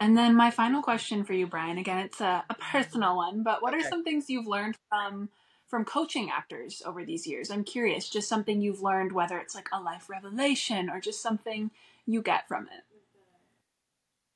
[0.00, 1.78] And then my final question for you, Brian.
[1.78, 3.80] Again, it's a, a personal one, but what Okay.
[3.86, 5.28] are some things you've learned from
[5.66, 7.50] from coaching actors over these years?
[7.50, 11.70] I'm curious, just something you've learned, whether it's like a life revelation or just something
[12.06, 12.84] you get from it.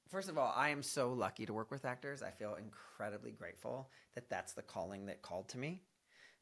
[0.09, 2.23] First of all, I am so lucky to work with actors.
[2.23, 5.83] I feel incredibly grateful that that's the calling that called to me.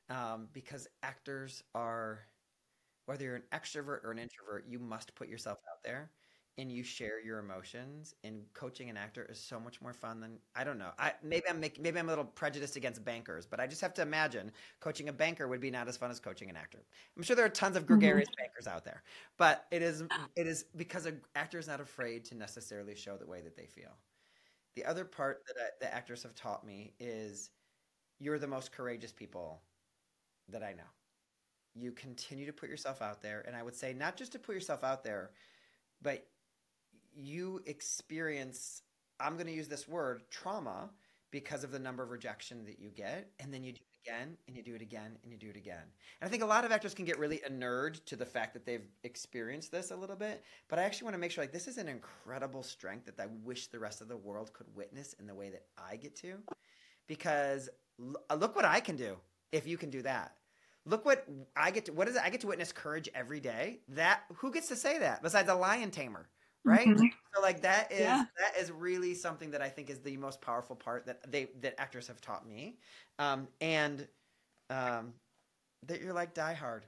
[0.08, 2.20] Um, because actors are,
[3.06, 6.10] whether you're an extrovert or an introvert, you must put yourself out there
[6.58, 8.14] and you share your emotions.
[8.24, 10.90] And coaching an actor is so much more fun than I don't know.
[10.98, 13.94] I maybe I'm making maybe I'm a little prejudiced against bankers, but I just have
[13.94, 14.50] to imagine
[14.80, 16.84] coaching a banker would be not as fun as coaching an actor.
[17.16, 19.02] I'm sure there are tons of gregarious bankers out there,
[19.36, 20.02] but it is
[20.36, 23.66] it is because an actor is not afraid to necessarily show the way that they
[23.66, 23.96] feel.
[24.76, 27.50] The other part that I, the actors have taught me is
[28.18, 29.62] you're the most courageous people
[30.48, 30.90] that I know.
[31.74, 34.54] You continue to put yourself out there, and I would say not just to put
[34.54, 35.30] yourself out there,
[36.02, 36.26] but
[37.14, 38.82] you experience.
[39.20, 40.90] I'm going to use this word trauma
[41.30, 44.36] because of the number of rejection that you get, and then you do it again,
[44.46, 45.82] and you do it again, and you do it again.
[46.20, 48.64] And I think a lot of actors can get really inured to the fact that
[48.64, 51.66] they've experienced this a little bit, but I actually want to make sure like this
[51.66, 55.26] is an incredible strength that I wish the rest of the world could witness in
[55.26, 56.36] the way that I get to,
[57.06, 57.68] because
[57.98, 59.16] look what I can do
[59.52, 60.36] if you can do that.
[60.84, 61.26] Look what
[61.56, 61.92] I get to.
[61.92, 62.22] What is it?
[62.22, 63.82] I get to witness courage every day.
[63.88, 66.30] That who gets to say that besides a lion tamer,
[66.64, 66.92] right?
[66.94, 67.10] Mhm.
[67.34, 68.26] So like that is Yeah.
[68.38, 71.80] that is really something that I think is the most powerful part that they that
[71.80, 72.78] actors have taught me,
[73.18, 74.08] um, and
[74.70, 75.14] um,
[75.84, 76.86] that you're like die hard.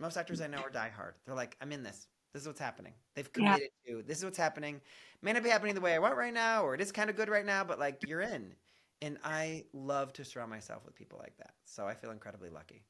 [0.00, 1.16] Most actors I know are die hard.
[1.26, 2.08] They're like, I'm in this.
[2.32, 2.94] This is what's happening.
[3.14, 3.58] They've Yeah.
[3.58, 4.82] committed to this is what's happening.
[5.22, 7.16] May not be happening the way I want right now, or it is kind of
[7.16, 8.56] good right now, but like you're in.
[9.04, 11.52] And I love to surround myself with people like that.
[11.66, 12.82] So I feel incredibly lucky.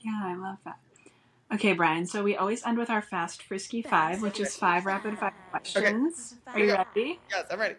[0.00, 0.78] Yeah, I love that.
[1.52, 2.04] Okay, Brian.
[2.06, 6.34] So we always end with our fast frisky five, which is five rapid fire questions.
[6.48, 7.20] Are you ready?
[7.30, 7.76] Yes, I'm ready.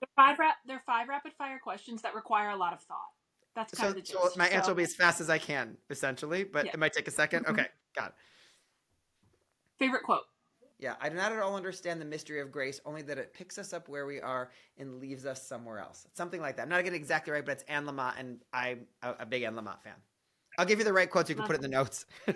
[0.00, 0.54] They're five rap.
[0.68, 3.10] They're five rapid fire questions that require a lot of thought.
[3.56, 5.38] That's kind So, of the so my answer So- will be as fast as I
[5.38, 6.72] can, essentially, but Yeah.
[6.74, 7.50] it might take a 2nd Mhm.
[7.54, 7.66] Okay,
[7.96, 8.14] got it.
[9.80, 10.26] favorite quote.
[10.78, 13.56] Yeah, I do not at all understand the mystery of grace, only that it picks
[13.56, 16.06] us up where we are and leaves us somewhere else.
[16.14, 16.62] Something like that.
[16.62, 19.82] I'm not getting exactly right, but it's Anne Lamott, and I'm a, big Anne Lamott
[19.82, 19.94] fan.
[20.58, 21.30] I'll give you the right quotes.
[21.30, 22.04] You can put it in the notes.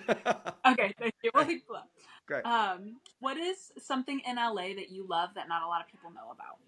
[0.67, 1.31] Okay, thank you.
[1.35, 1.81] We'll link below.
[2.27, 2.45] Great.
[2.45, 6.11] Um, what is something in LA that you love that not a lot of people
[6.11, 6.59] know about?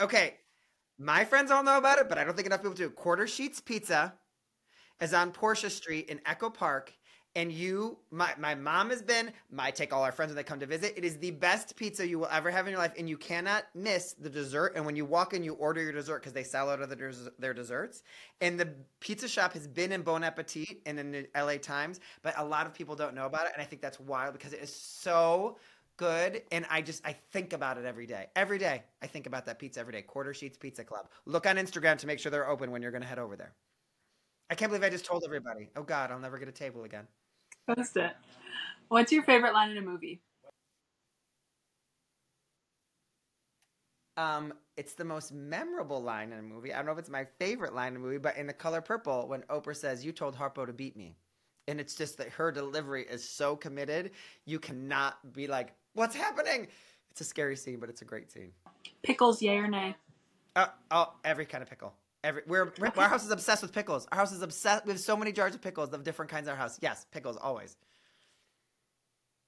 [0.00, 0.34] Okay,
[0.98, 2.90] my friends all know about it, but I don't think enough people do.
[2.90, 4.14] Quarter Sheets Pizza
[5.00, 6.92] is on Portia Street in Echo Park.
[7.36, 10.60] And you, my, my mom has been, I take all our friends when they come
[10.60, 10.94] to visit.
[10.96, 12.92] It is the best pizza you will ever have in your life.
[12.96, 14.74] And you cannot miss the dessert.
[14.76, 16.96] And when you walk in, you order your dessert because they sell out of the
[16.96, 18.04] des- their desserts.
[18.40, 18.68] And the
[19.00, 22.66] pizza shop has been in Bon Appetit and in the LA Times, but a lot
[22.66, 23.52] of people don't know about it.
[23.52, 25.56] And I think that's wild because it is so
[25.96, 29.46] good and i just i think about it every day every day i think about
[29.46, 32.48] that pizza every day quarter sheets pizza club look on instagram to make sure they're
[32.48, 33.54] open when you're going to head over there
[34.50, 37.06] i can't believe i just told everybody oh god i'll never get a table again
[37.66, 38.12] Post it.
[38.88, 40.20] What's your favorite line in a movie?
[44.16, 47.26] um it's the most memorable line in a movie i don't know if it's my
[47.40, 50.36] favorite line in a movie but in the color purple when oprah says you told
[50.36, 51.16] harpo to beat me
[51.66, 54.12] and it's just that her delivery is so committed
[54.44, 56.68] you cannot be like what's happening
[57.10, 58.52] it's a scary scene but it's a great scene
[59.02, 59.94] Pickles, yay or nay?
[60.56, 61.92] Uh, oh, every kind of pickle.
[62.24, 64.08] Every we're, our house is obsessed with pickles.
[64.10, 64.86] Our house is obsessed.
[64.86, 66.78] We have so many jars of pickles of different kinds in our house.
[66.80, 67.76] Yes, pickles always.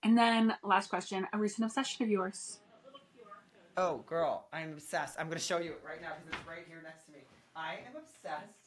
[0.03, 2.61] And then last question, a recent obsession of yours.
[3.79, 5.17] Oh, girl, I'm obsessed.
[5.19, 7.19] I'm gonna show you it right now because it's right here next to me.
[7.57, 8.66] I am obsessed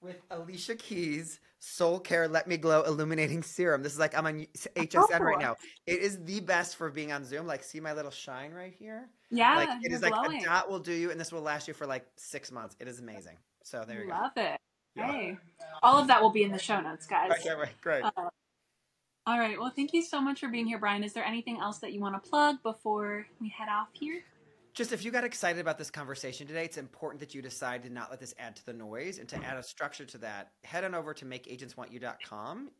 [0.00, 3.82] with Alicia Keys Soul Care Let Me Glow Illuminating Serum.
[3.82, 5.40] This is like I'm on HSN right Oh.
[5.40, 5.56] now.
[5.86, 7.46] It is the best for being on Zoom.
[7.46, 9.08] Like, see my little shine right here.
[9.30, 11.74] Yeah, like it is like a dot will do you, and this will last you
[11.74, 12.76] for like six months.
[12.78, 13.36] It is amazing.
[13.62, 14.14] So there you go.
[14.14, 14.60] Love it.
[14.94, 15.12] Yeah.
[15.12, 15.36] Hey,
[15.82, 17.32] all of that will be in the show notes, guys.
[17.32, 18.04] Okay, right, great.
[18.04, 18.30] Uh,
[19.26, 19.58] All right.
[19.58, 21.02] Well, thank you so much for being here, Brian.
[21.02, 24.22] Is there anything else that you want to plug before we head off here?
[24.76, 27.88] Just if you got excited about this conversation today, it's important that you decide to
[27.88, 30.50] not let this add to the noise and to add a structure to that.
[30.64, 32.70] Head on over to makeagentswantyou.com.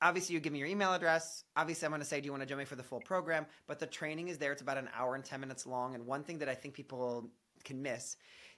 [0.00, 1.44] Obviously, you give me your email address.
[1.54, 3.44] Obviously, I'm going to say, do you want to join me for the full program?
[3.66, 4.52] But the training is there.
[4.52, 5.94] It's about an hour and 10 minutes long.
[5.94, 7.28] And one thing that I think people
[7.62, 8.16] can miss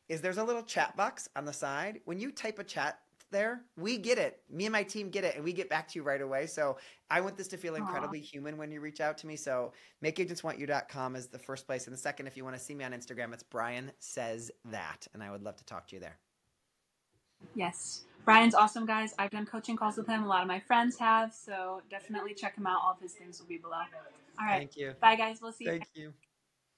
[0.09, 1.99] is there's a little chat box on the side.
[2.05, 3.01] When you type a chat
[3.31, 4.41] there, we get it.
[4.51, 6.47] Me and my team get it, and we get back to you right away.
[6.47, 6.79] So
[7.11, 9.37] I want this to feel incredibly human when you reach out to me.
[9.37, 9.73] So
[10.05, 11.87] makeagentswantyou.com is the first place.
[11.87, 15.07] And the second, if you want to see me on Instagram, it's Brian Says That.
[15.15, 16.19] And I would love to talk to you there.
[17.55, 18.05] Yes.
[18.25, 19.15] Brian's awesome, guys.
[19.19, 20.25] I've done coaching calls with him.
[20.25, 21.33] A lot of my friends have.
[21.33, 22.81] So definitely check him out.
[22.83, 23.83] All of his things will be below.
[24.39, 24.59] All right.
[24.59, 24.95] Thank you.
[25.01, 25.39] Bye, guys.
[25.41, 25.71] We'll see you.
[25.71, 26.13] Thank you.